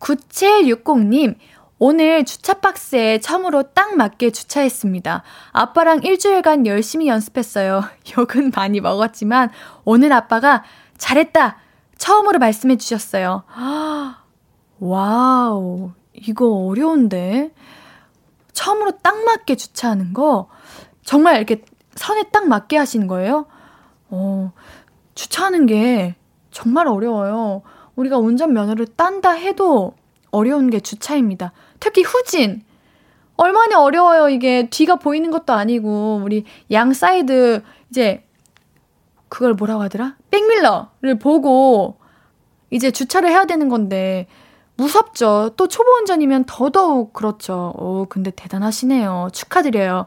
[0.00, 1.36] 9760님,
[1.78, 5.22] 오늘 주차 박스에 처음으로 딱 맞게 주차했습니다.
[5.52, 7.84] 아빠랑 일주일간 열심히 연습했어요.
[8.18, 9.50] 욕은 많이 먹었지만,
[9.84, 10.64] 오늘 아빠가
[10.98, 11.58] 잘했다!
[11.96, 13.44] 처음으로 말씀해 주셨어요.
[14.80, 17.52] 와우, 이거 어려운데?
[18.52, 20.48] 처음으로 딱 맞게 주차하는 거,
[21.08, 23.46] 정말 이렇게 선에 딱 맞게 하시는 거예요?
[24.10, 24.52] 어,
[25.14, 26.16] 주차하는 게
[26.50, 27.62] 정말 어려워요.
[27.96, 29.94] 우리가 운전면허를 딴다 해도
[30.30, 31.52] 어려운 게 주차입니다.
[31.80, 32.62] 특히 후진.
[33.38, 34.68] 얼마나 어려워요, 이게.
[34.68, 38.26] 뒤가 보이는 것도 아니고, 우리 양 사이드, 이제,
[39.30, 40.16] 그걸 뭐라고 하더라?
[40.30, 41.96] 백밀러를 보고,
[42.68, 44.26] 이제 주차를 해야 되는 건데,
[44.76, 45.54] 무섭죠.
[45.56, 47.72] 또 초보 운전이면 더더욱 그렇죠.
[47.78, 49.28] 오, 근데 대단하시네요.
[49.32, 50.04] 축하드려요.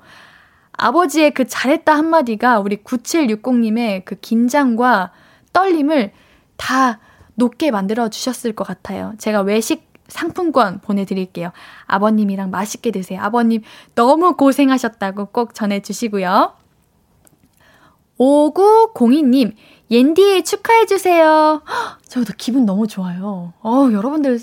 [0.82, 5.11] 아버지의 그 잘했다 한마디가 우리 9760님의 그 긴장과
[5.53, 6.11] 떨림을
[6.57, 6.99] 다
[7.36, 9.13] 높게 만들어 주셨을 것 같아요.
[9.19, 11.51] 제가 외식 상품권 보내드릴게요.
[11.86, 13.21] 아버님이랑 맛있게 드세요.
[13.21, 13.61] 아버님
[13.93, 16.55] 너무 고생하셨다고 꼭 전해주시고요.
[18.19, 19.53] 5902님,
[19.91, 21.61] 옌디 축하해주세요.
[22.07, 23.53] 저도 기분 너무 좋아요.
[23.61, 24.39] 어 여러분들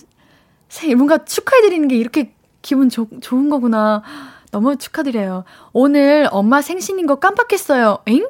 [0.68, 2.32] 생 뭔가 축하해드리는 게 이렇게
[2.62, 4.02] 기분 조, 좋은 거구나.
[4.50, 5.44] 너무 축하드려요.
[5.72, 7.98] 오늘 엄마 생신인 거 깜빡했어요.
[8.06, 8.26] 엥?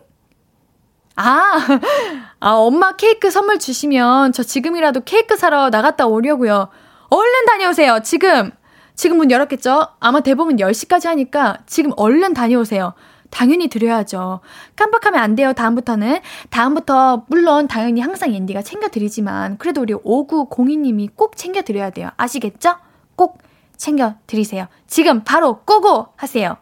[1.17, 1.43] 아,
[2.41, 6.69] 아, 엄마 케이크 선물 주시면 저 지금이라도 케이크 사러 나갔다 오려고요.
[7.11, 8.01] 얼른 다녀오세요.
[8.05, 8.53] 지금.
[8.95, 9.89] 지금 문 열었겠죠?
[10.01, 12.95] 아마 대부분 10시까지 하니까 지금 얼른 다녀오세요.
[13.31, 14.41] 당연히 드려야죠.
[14.75, 16.21] 깜빡하면 안 돼요, 다음부터는.
[16.51, 22.11] 다음부터, 물론 당연히 항상 옌디가 챙겨드리지만, 그래도 우리 5902님이 꼭 챙겨드려야 돼요.
[22.17, 22.77] 아시겠죠?
[23.17, 23.39] 꼭
[23.79, 24.67] 챙겨드리세요.
[24.87, 26.09] 지금 바로 고고!
[26.17, 26.59] 하세요.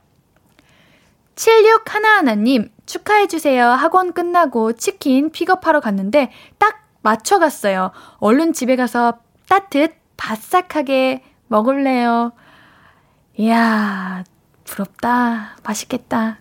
[1.35, 3.69] 7611님, 축하해주세요.
[3.69, 7.91] 학원 끝나고 치킨 픽업하러 갔는데 딱 맞춰갔어요.
[8.19, 12.33] 얼른 집에 가서 따뜻, 바싹하게 먹을래요.
[13.39, 14.25] 이야,
[14.64, 15.57] 부럽다.
[15.62, 16.39] 맛있겠다.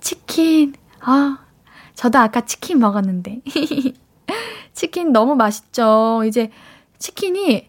[0.00, 1.38] 치킨, 아,
[1.94, 3.40] 저도 아까 치킨 먹었는데.
[4.72, 6.22] 치킨 너무 맛있죠.
[6.24, 6.50] 이제
[6.98, 7.68] 치킨이,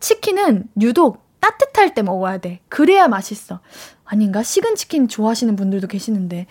[0.00, 2.60] 치킨은 유독 따뜻할 때 먹어야 돼.
[2.70, 3.60] 그래야 맛있어.
[4.06, 4.42] 아닌가?
[4.42, 6.46] 식은 치킨 좋아하시는 분들도 계시는데.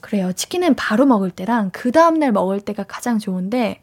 [0.00, 0.32] 그래요.
[0.34, 3.80] 치킨은 바로 먹을 때랑 그 다음날 먹을 때가 가장 좋은데,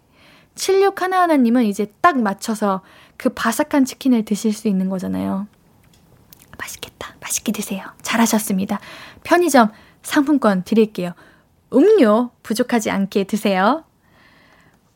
[0.53, 2.81] 76 하나하나님은 이제 딱 맞춰서
[3.17, 5.47] 그 바삭한 치킨을 드실 수 있는 거잖아요.
[6.59, 7.15] 맛있겠다.
[7.19, 7.83] 맛있게 드세요.
[8.03, 8.79] 잘하셨습니다.
[9.23, 9.71] 편의점
[10.03, 11.13] 상품권 드릴게요.
[11.73, 13.85] 음료 부족하지 않게 드세요.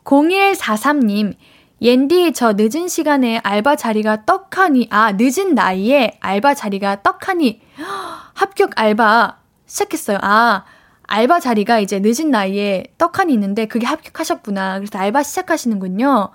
[0.04, 1.34] 0143님,
[1.80, 7.60] 옌디 저 늦은 시간에 알바 자리가 떡하니, 아, 늦은 나이에 알바 자리가 떡하니,
[8.34, 10.18] 합격 알바 시작했어요.
[10.22, 10.64] 아,
[11.04, 14.78] 알바 자리가 이제 늦은 나이에 떡하니 있는데 그게 합격하셨구나.
[14.78, 16.30] 그래서 알바 시작하시는군요.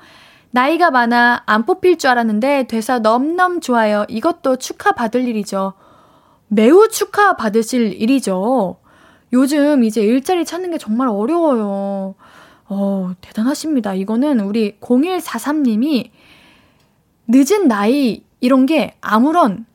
[0.51, 4.05] 나이가 많아 안 뽑힐 줄 알았는데 돼서 넘넘 좋아요.
[4.07, 5.73] 이것도 축하받을 일이죠.
[6.47, 8.77] 매우 축하받으실 일이죠.
[9.31, 12.15] 요즘 이제 일자리 찾는 게 정말 어려워요.
[12.75, 13.93] 어, 대단하십니다.
[13.93, 16.09] 이거는 우리 0143님이
[17.27, 19.65] 늦은 나이 이런 게 아무런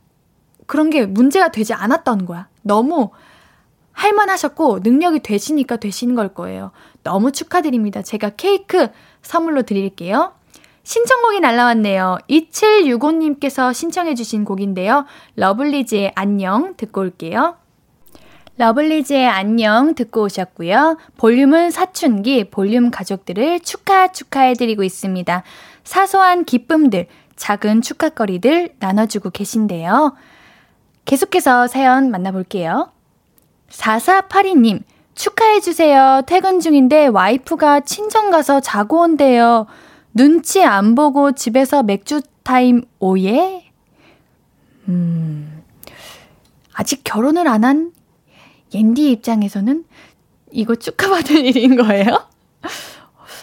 [0.67, 2.49] 그런 게 문제가 되지 않았던 거야.
[2.63, 3.11] 너무
[3.93, 6.73] 할만하셨고 능력이 되시니까 되시는 걸 거예요.
[7.03, 8.03] 너무 축하드립니다.
[8.03, 8.89] 제가 케이크
[9.23, 10.35] 선물로 드릴게요.
[10.83, 12.19] 신청곡이 날라왔네요.
[12.29, 15.05] 2765님께서 신청해주신 곡인데요.
[15.37, 17.57] 러블리즈의 안녕 듣고 올게요.
[18.59, 20.99] 러블리즈의 안녕 듣고 오셨고요.
[21.17, 25.45] 볼륨은 사춘기, 볼륨 가족들을 축하 축하해드리고 있습니다.
[25.85, 27.07] 사소한 기쁨들,
[27.37, 30.17] 작은 축하거리들 나눠주고 계신데요.
[31.05, 32.91] 계속해서 사연 만나볼게요.
[33.71, 34.83] 4482님,
[35.15, 36.23] 축하해주세요.
[36.27, 39.67] 퇴근 중인데 와이프가 친정 가서 자고 온대요.
[40.13, 43.71] 눈치 안 보고 집에서 맥주 타임 oh yeah?
[44.89, 45.63] 음,
[46.73, 47.93] 아직 결혼을 안한
[48.75, 49.85] 옌디 입장에서는
[50.53, 52.27] 이거 축하받을 일인 거예요?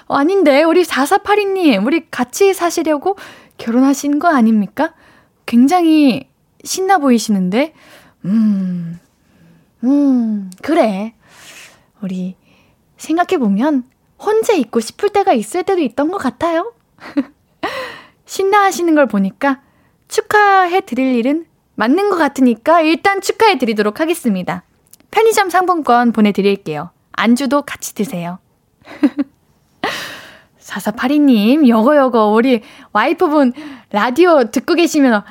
[0.07, 3.17] 어, 아닌데, 우리 4482님, 우리 같이 사시려고
[3.57, 4.93] 결혼하신 거 아닙니까?
[5.45, 6.29] 굉장히
[6.63, 7.73] 신나 보이시는데,
[8.25, 8.99] 음,
[9.83, 11.13] 음, 그래.
[12.01, 12.35] 우리
[12.97, 13.83] 생각해보면
[14.19, 16.73] 혼자 있고 싶을 때가 있을 때도 있던 것 같아요.
[18.25, 19.61] 신나 하시는 걸 보니까
[20.07, 21.45] 축하해 드릴 일은
[21.75, 24.63] 맞는 것 같으니까 일단 축하해 드리도록 하겠습니다.
[25.15, 26.89] 편의점 상품권 보내드릴게요.
[27.13, 28.37] 안주도 같이 드세요.
[30.59, 32.61] 4482님, 여거, 여거, 우리
[32.91, 33.53] 와이프분
[33.91, 35.23] 라디오 듣고 계시면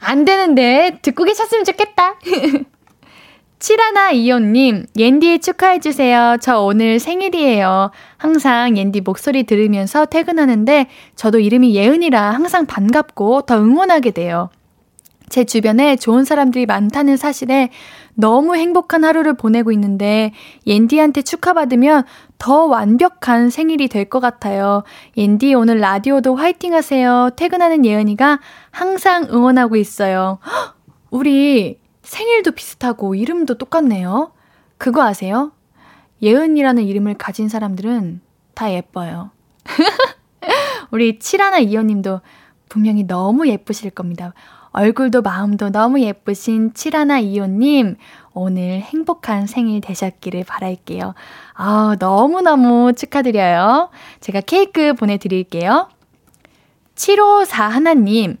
[0.00, 2.16] 안 되는데, 듣고 계셨으면 좋겠다.
[3.60, 6.38] 칠하나 이호님, 옌디 축하해주세요.
[6.40, 7.92] 저 오늘 생일이에요.
[8.16, 14.50] 항상 옌디 목소리 들으면서 퇴근하는데 저도 이름이 예은이라 항상 반갑고 더 응원하게 돼요.
[15.30, 17.70] 제 주변에 좋은 사람들이 많다는 사실에
[18.14, 20.32] 너무 행복한 하루를 보내고 있는데
[20.66, 22.02] 옌디한테 축하받으면
[22.38, 24.82] 더 완벽한 생일이 될 것 같아요.
[25.16, 27.30] 옌디 오늘 라디오도 화이팅 하세요.
[27.36, 28.40] 퇴근하는 예은이가
[28.72, 30.38] 항상 응원하고 있어요.
[31.10, 34.32] 우리 생일도 비슷하고 이름도 똑같네요.
[34.78, 35.52] 그거 아세요?
[36.22, 38.20] 예은이라는 이름을 가진 사람들은
[38.54, 39.30] 다 예뻐요.
[40.90, 42.20] 우리 칠하나 이호님도
[42.68, 44.34] 분명히 너무 예쁘실 겁니다.
[44.72, 47.96] 얼굴도 마음도 너무 예쁘신 칠하나 이호님,
[48.32, 51.14] 오늘 행복한 생일 되셨기를 바랄게요.
[51.54, 53.90] 아, 너무너무 축하드려요.
[54.20, 55.88] 제가 케이크 보내드릴게요.
[56.94, 58.36] 754 하나님,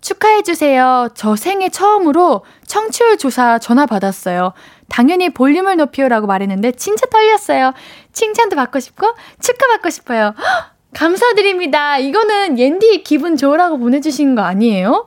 [0.00, 1.08] 축하해주세요.
[1.14, 4.52] 저 생애 처음으로 청취율 조사 전화 받았어요.
[4.88, 7.72] 당연히 볼륨을 높여라고 말했는데 진짜 떨렸어요.
[8.12, 9.06] 칭찬도 받고 싶고
[9.40, 10.34] 축하받고 싶어요.
[10.94, 11.98] 감사드립니다.
[11.98, 15.06] 이거는 옌디 기분 좋으라고 보내주신 거 아니에요?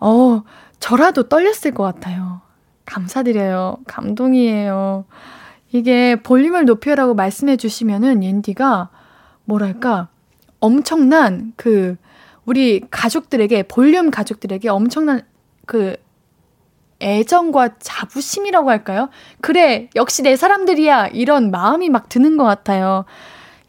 [0.00, 0.42] 어,
[0.80, 2.40] 저라도 떨렸을 것 같아요.
[2.86, 3.78] 감사드려요.
[3.86, 5.04] 감동이에요.
[5.72, 8.88] 이게 볼륨을 높여라고 말씀해 주시면은 옌디가
[9.44, 10.08] 뭐랄까
[10.60, 11.96] 엄청난 그
[12.44, 15.22] 우리 가족들에게 볼륨 가족들에게 엄청난
[15.66, 15.96] 그
[17.00, 19.10] 애정과 자부심이라고 할까요?
[19.40, 23.04] 그래 역시 내 사람들이야 이런 마음이 막 드는 것 같아요.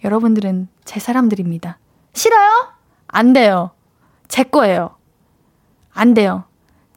[0.03, 1.77] 여러분들은 제 사람들입니다.
[2.13, 2.73] 싫어요?
[3.07, 3.71] 안 돼요.
[4.27, 4.95] 제 거예요.
[5.93, 6.43] 안 돼요.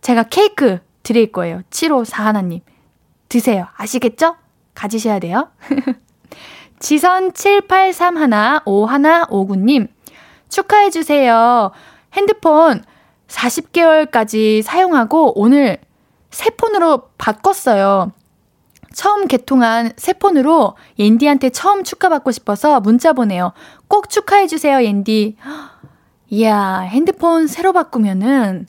[0.00, 1.62] 제가 케이크 드릴 거예요.
[1.70, 2.60] 754 하나님.
[3.28, 3.66] 드세요.
[3.76, 4.36] 아시겠죠?
[4.74, 5.50] 가지셔야 돼요.
[6.78, 9.88] 지선 78315159님.
[10.48, 11.72] 축하해주세요.
[12.12, 12.84] 핸드폰
[13.28, 15.78] 40개월까지 사용하고 오늘
[16.30, 18.12] 새 폰으로 바꿨어요.
[18.94, 23.52] 처음 개통한 새 폰으로 옌디한테 처음 축하받고 싶어서 문자 보내요.
[23.88, 25.36] 꼭 축하해주세요, 옌디.
[26.28, 28.66] 이야, 핸드폰 새로 바꾸면은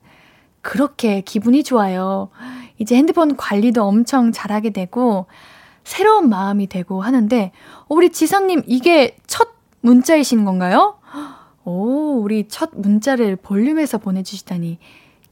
[0.64, 2.30] 그렇게 기분이 좋아요.
[2.80, 5.28] 이제 핸드폰 관리도 엄청 잘하게 되고,
[5.84, 7.52] 새로운 마음이 되고 하는데,
[7.88, 9.50] 우리 지선님, 이게 첫
[9.82, 10.98] 문자이신 건가요?
[11.66, 14.80] 오, 우리 첫 문자를 볼륨에서 보내주시다니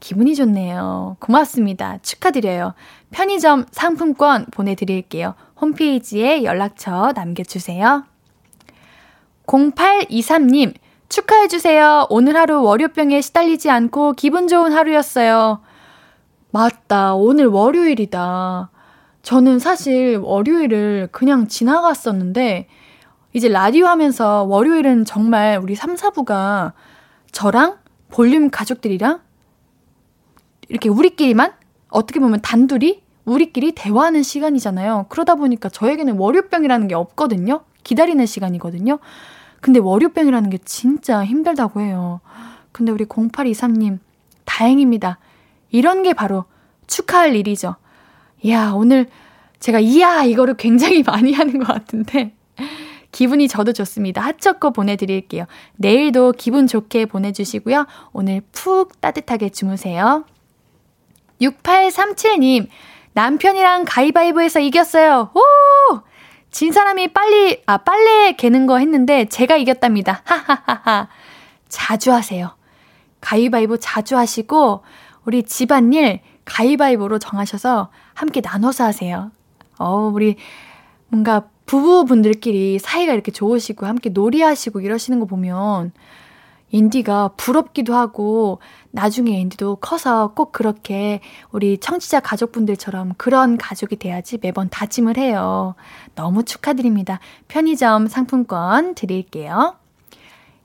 [0.00, 1.16] 기분이 좋네요.
[1.20, 1.98] 고맙습니다.
[2.02, 2.74] 축하드려요.
[3.10, 5.34] 편의점 상품권 보내드릴게요.
[5.60, 8.04] 홈페이지에 연락처 남겨주세요.
[9.46, 10.74] 0823님,
[11.12, 12.06] 축하해주세요.
[12.08, 15.60] 오늘 하루 월요병에 시달리지 않고 기분 좋은 하루였어요.
[16.50, 17.14] 맞다.
[17.14, 18.70] 오늘 월요일이다.
[19.22, 22.66] 저는 사실 월요일을 그냥 지나갔었는데,
[23.34, 26.72] 이제 라디오 하면서 월요일은 정말 우리 3, 4부가
[27.30, 27.76] 저랑
[28.10, 29.20] 볼륨 가족들이랑
[30.68, 31.52] 이렇게 우리끼리만
[31.90, 35.06] 어떻게 보면 단둘이 우리끼리 대화하는 시간이잖아요.
[35.10, 37.64] 그러다 보니까 저에게는 월요병이라는 게 없거든요.
[37.84, 38.98] 기다리는 시간이거든요.
[39.62, 42.20] 근데 월요병이라는 게 진짜 힘들다고 해요.
[42.72, 44.00] 근데 우리 0823님,
[44.44, 45.18] 다행입니다.
[45.70, 46.44] 이런 게 바로
[46.88, 47.76] 축하할 일이죠.
[48.42, 49.08] 이야, 오늘
[49.60, 52.34] 제가 이야, 이거를 굉장히 많이 하는 것 같은데.
[53.12, 54.20] 기분이 저도 좋습니다.
[54.20, 55.44] 핫초코 보내드릴게요.
[55.76, 57.86] 내일도 기분 좋게 보내주시고요.
[58.12, 60.24] 오늘 푹 따뜻하게 주무세요.
[61.40, 62.66] 6837님,
[63.12, 65.30] 남편이랑 가위바위보에서 이겼어요.
[65.34, 66.00] 오!
[66.52, 70.20] 진 사람이 빨리, 아, 빨래 개는 거 했는데 제가 이겼답니다.
[70.24, 71.08] 하하하하.
[71.68, 72.54] 자주 하세요.
[73.22, 74.84] 가위바위보 자주 하시고,
[75.24, 79.32] 우리 집안일 가위바위보로 정하셔서 함께 나눠서 하세요.
[79.78, 80.36] 어, 우리
[81.08, 85.92] 뭔가 부부분들끼리 사이가 이렇게 좋으시고 함께 놀이하시고 이러시는 거 보면
[86.72, 88.58] 인디가 부럽기도 하고
[88.90, 91.20] 나중에 인디도 커서 꼭 그렇게
[91.52, 95.74] 우리 청취자 가족분들처럼 그런 가족이 돼야지 매번 다짐을 해요.
[96.14, 97.20] 너무 축하드립니다.
[97.46, 99.76] 편의점 상품권 드릴게요.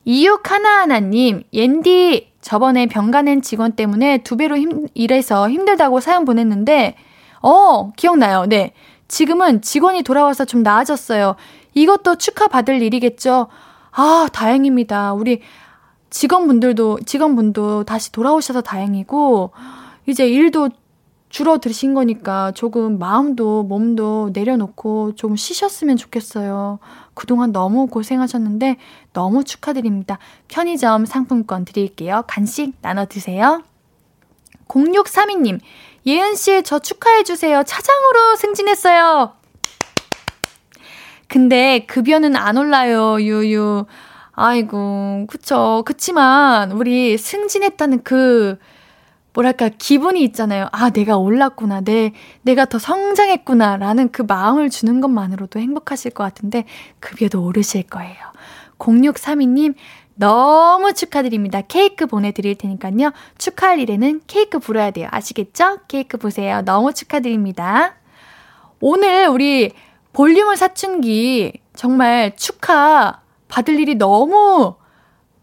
[0.05, 6.95] 이육 하나하나님, 옌디, 저번에 병가낸 직원 때문에 두 배로 힘, 일해서 힘들다고 사연 보냈는데,
[7.41, 8.45] 어, 기억나요.
[8.45, 8.71] 네.
[9.09, 11.35] 지금은 직원이 돌아와서 좀 나아졌어요.
[11.73, 13.47] 이것도 축하받을 일이겠죠?
[13.91, 15.11] 아, 다행입니다.
[15.11, 15.41] 우리
[16.09, 19.51] 직원분들도, 직원분도 다시 돌아오셔서 다행이고,
[20.07, 20.69] 이제 일도
[21.29, 26.79] 줄어드신 거니까 조금 마음도 몸도 내려놓고 좀 쉬셨으면 좋겠어요.
[27.13, 28.77] 그동안 너무 고생하셨는데
[29.13, 30.19] 너무 축하드립니다.
[30.47, 32.23] 편의점 상품권 드릴게요.
[32.27, 33.63] 간식 나눠 드세요.
[34.67, 35.59] 0632님,
[36.05, 37.63] 예은씨, 저 축하해주세요.
[37.63, 39.33] 차장으로 승진했어요.
[41.27, 43.85] 근데 급여는 안 올라요, 유유.
[44.39, 45.81] 아이고, 그쵸.
[45.83, 48.59] 그치만, 우리 승진했다는 그,
[49.33, 50.67] 뭐랄까, 기분이 있잖아요.
[50.71, 51.81] 아, 내가 올랐구나.
[51.81, 52.13] 내,
[52.43, 53.77] 내가 더 성장했구나.
[53.77, 56.65] 라는 그 마음을 주는 것만으로도 행복하실 것 같은데,
[56.99, 58.15] 급여도 오르실 거예요.
[58.77, 59.73] 0632님,
[60.13, 61.61] 너무 축하드립니다.
[61.61, 63.13] 케이크 보내드릴 테니까요.
[63.39, 65.07] 축하할 일에는 케이크 불어야 돼요.
[65.09, 65.79] 아시겠죠?
[65.87, 66.61] 케이크 보세요.
[66.61, 67.95] 너무 축하드립니다.
[68.81, 69.71] 오늘 우리
[70.13, 74.75] 볼륨을 사춘기 정말 축하 받을 일이 너무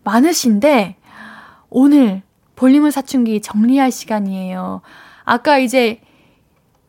[0.04, 0.96] 많으신데
[1.70, 2.22] 오늘
[2.56, 4.82] 볼륨을 사춘기 정리할 시간이에요.
[5.24, 6.00] 아까 이제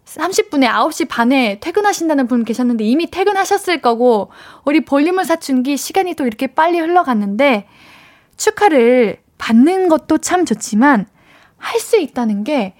[0.05, 4.30] 30분에 9시 반에 퇴근하신다는 분 계셨는데 이미 퇴근하셨을 거고,
[4.63, 7.68] 우리 볼륨을 사춘기 시간이 또 이렇게 빨리 흘러갔는데,
[8.38, 11.07] 축하를 받는 것도 참 좋지만,
[11.57, 12.76] 할 수 있다는 게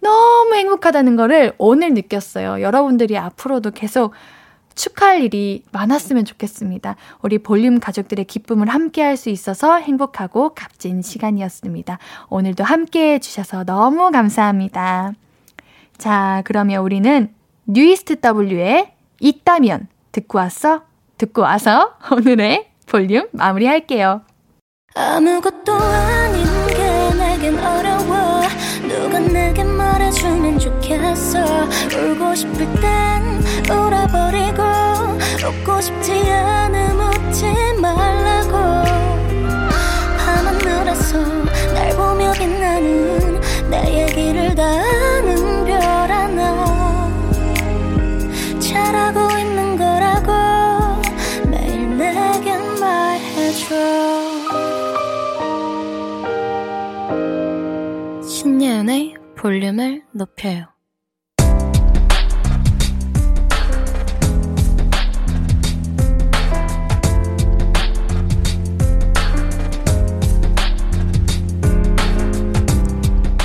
[0.00, 2.60] 너무 행복하다는 거를 오늘 느꼈어요.
[2.60, 4.12] 여러분들이 앞으로도 계속
[4.80, 6.96] 축하할 일이 많았으면 좋겠습니다.
[7.20, 11.98] 우리 볼륨 가족들의 기쁨을 함께 할 수 있어서 행복하고 값진 시간이었습니다.
[12.30, 15.12] 오늘도 함께 해주셔서 너무 감사합니다.
[15.98, 17.34] 자, 그러면 우리는
[17.66, 20.82] 뉴이스트 W의 있다면 듣고 왔어?
[21.18, 24.22] 듣고 와서 오늘의 볼륨 마무리할게요.
[24.94, 28.29] 아무것도 아닌 게 내겐 어려워
[28.90, 31.38] 누가 내게 말해주면 좋겠어.
[31.94, 34.62] 울고 싶을 땐 울어버리고
[35.46, 37.44] 웃고 싶지 않음 웃지
[37.80, 38.50] 말라고.
[40.18, 41.18] 밤하늘에서
[41.72, 43.19] 날 보며 빛나는
[59.70, 60.66] 볼륨을 높여요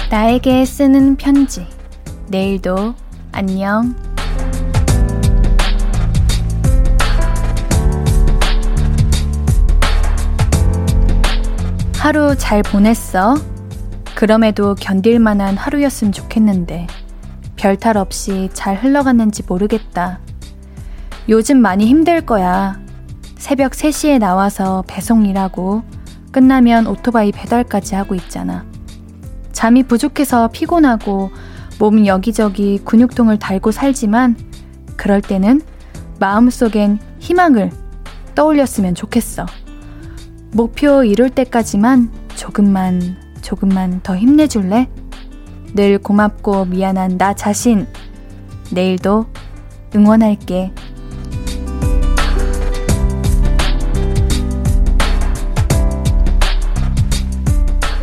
[0.10, 1.68] 나에게 쓰는 편지.
[2.30, 2.96] 내일도
[3.34, 3.94] 안녕.
[11.98, 13.55] 하루 잘 보냈어?
[14.16, 16.88] 그럼에도 견딜 만한 하루였으면 좋겠는데,
[17.58, 20.20] 별탈 없이 잘 흘러갔는지 모르겠다.
[21.28, 22.80] 요즘 많이 힘들 거야.
[23.38, 25.84] 새벽 3시에 나와서 배송 일하고,
[26.32, 28.66] 끝나면 오토바이 배달까지 하고 있잖아.
[29.52, 31.32] 잠이 부족해서 피곤하고
[31.80, 34.36] 몸 여기저기 근육통을 달고 살지만
[34.96, 35.62] 그럴 때는
[36.20, 37.72] 마음속엔 희망을
[38.34, 39.46] 떠올렸으면 좋겠어.
[40.52, 44.90] 목표 이룰 때까지만 조금만, 조금만 더 힘내줄래?
[45.76, 47.86] 늘 고맙고 미안한 나 자신.
[48.72, 49.28] 내일도
[49.96, 50.72] 응원할게.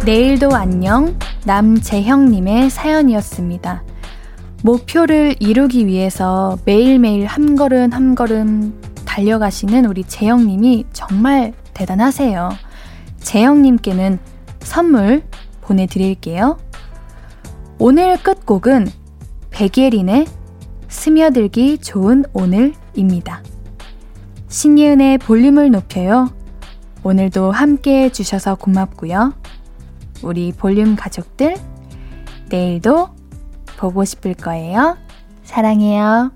[0.06, 1.18] 내일도 안녕.
[1.44, 3.82] 남재형님의 사연이었습니다.
[4.62, 12.50] 목표를 이루기 위해서 매일매일 한 걸음 한 걸음 달려가시는 우리 재형님이 정말 대단하세요.
[13.18, 14.20] 재형님께는
[14.64, 15.22] 선물
[15.60, 16.58] 보내드릴게요.
[17.78, 18.88] 오늘 끝곡은
[19.50, 20.26] 백예린의
[20.88, 23.42] 스며들기 좋은 오늘입니다.
[24.48, 26.30] 신예은의 볼륨을 높여요.
[27.02, 29.34] 오늘도 함께 해주셔서 고맙고요.
[30.22, 31.56] 우리 볼륨 가족들,
[32.48, 33.08] 내일도
[33.78, 34.96] 보고 싶을 거예요.
[35.42, 36.30] 사랑해요.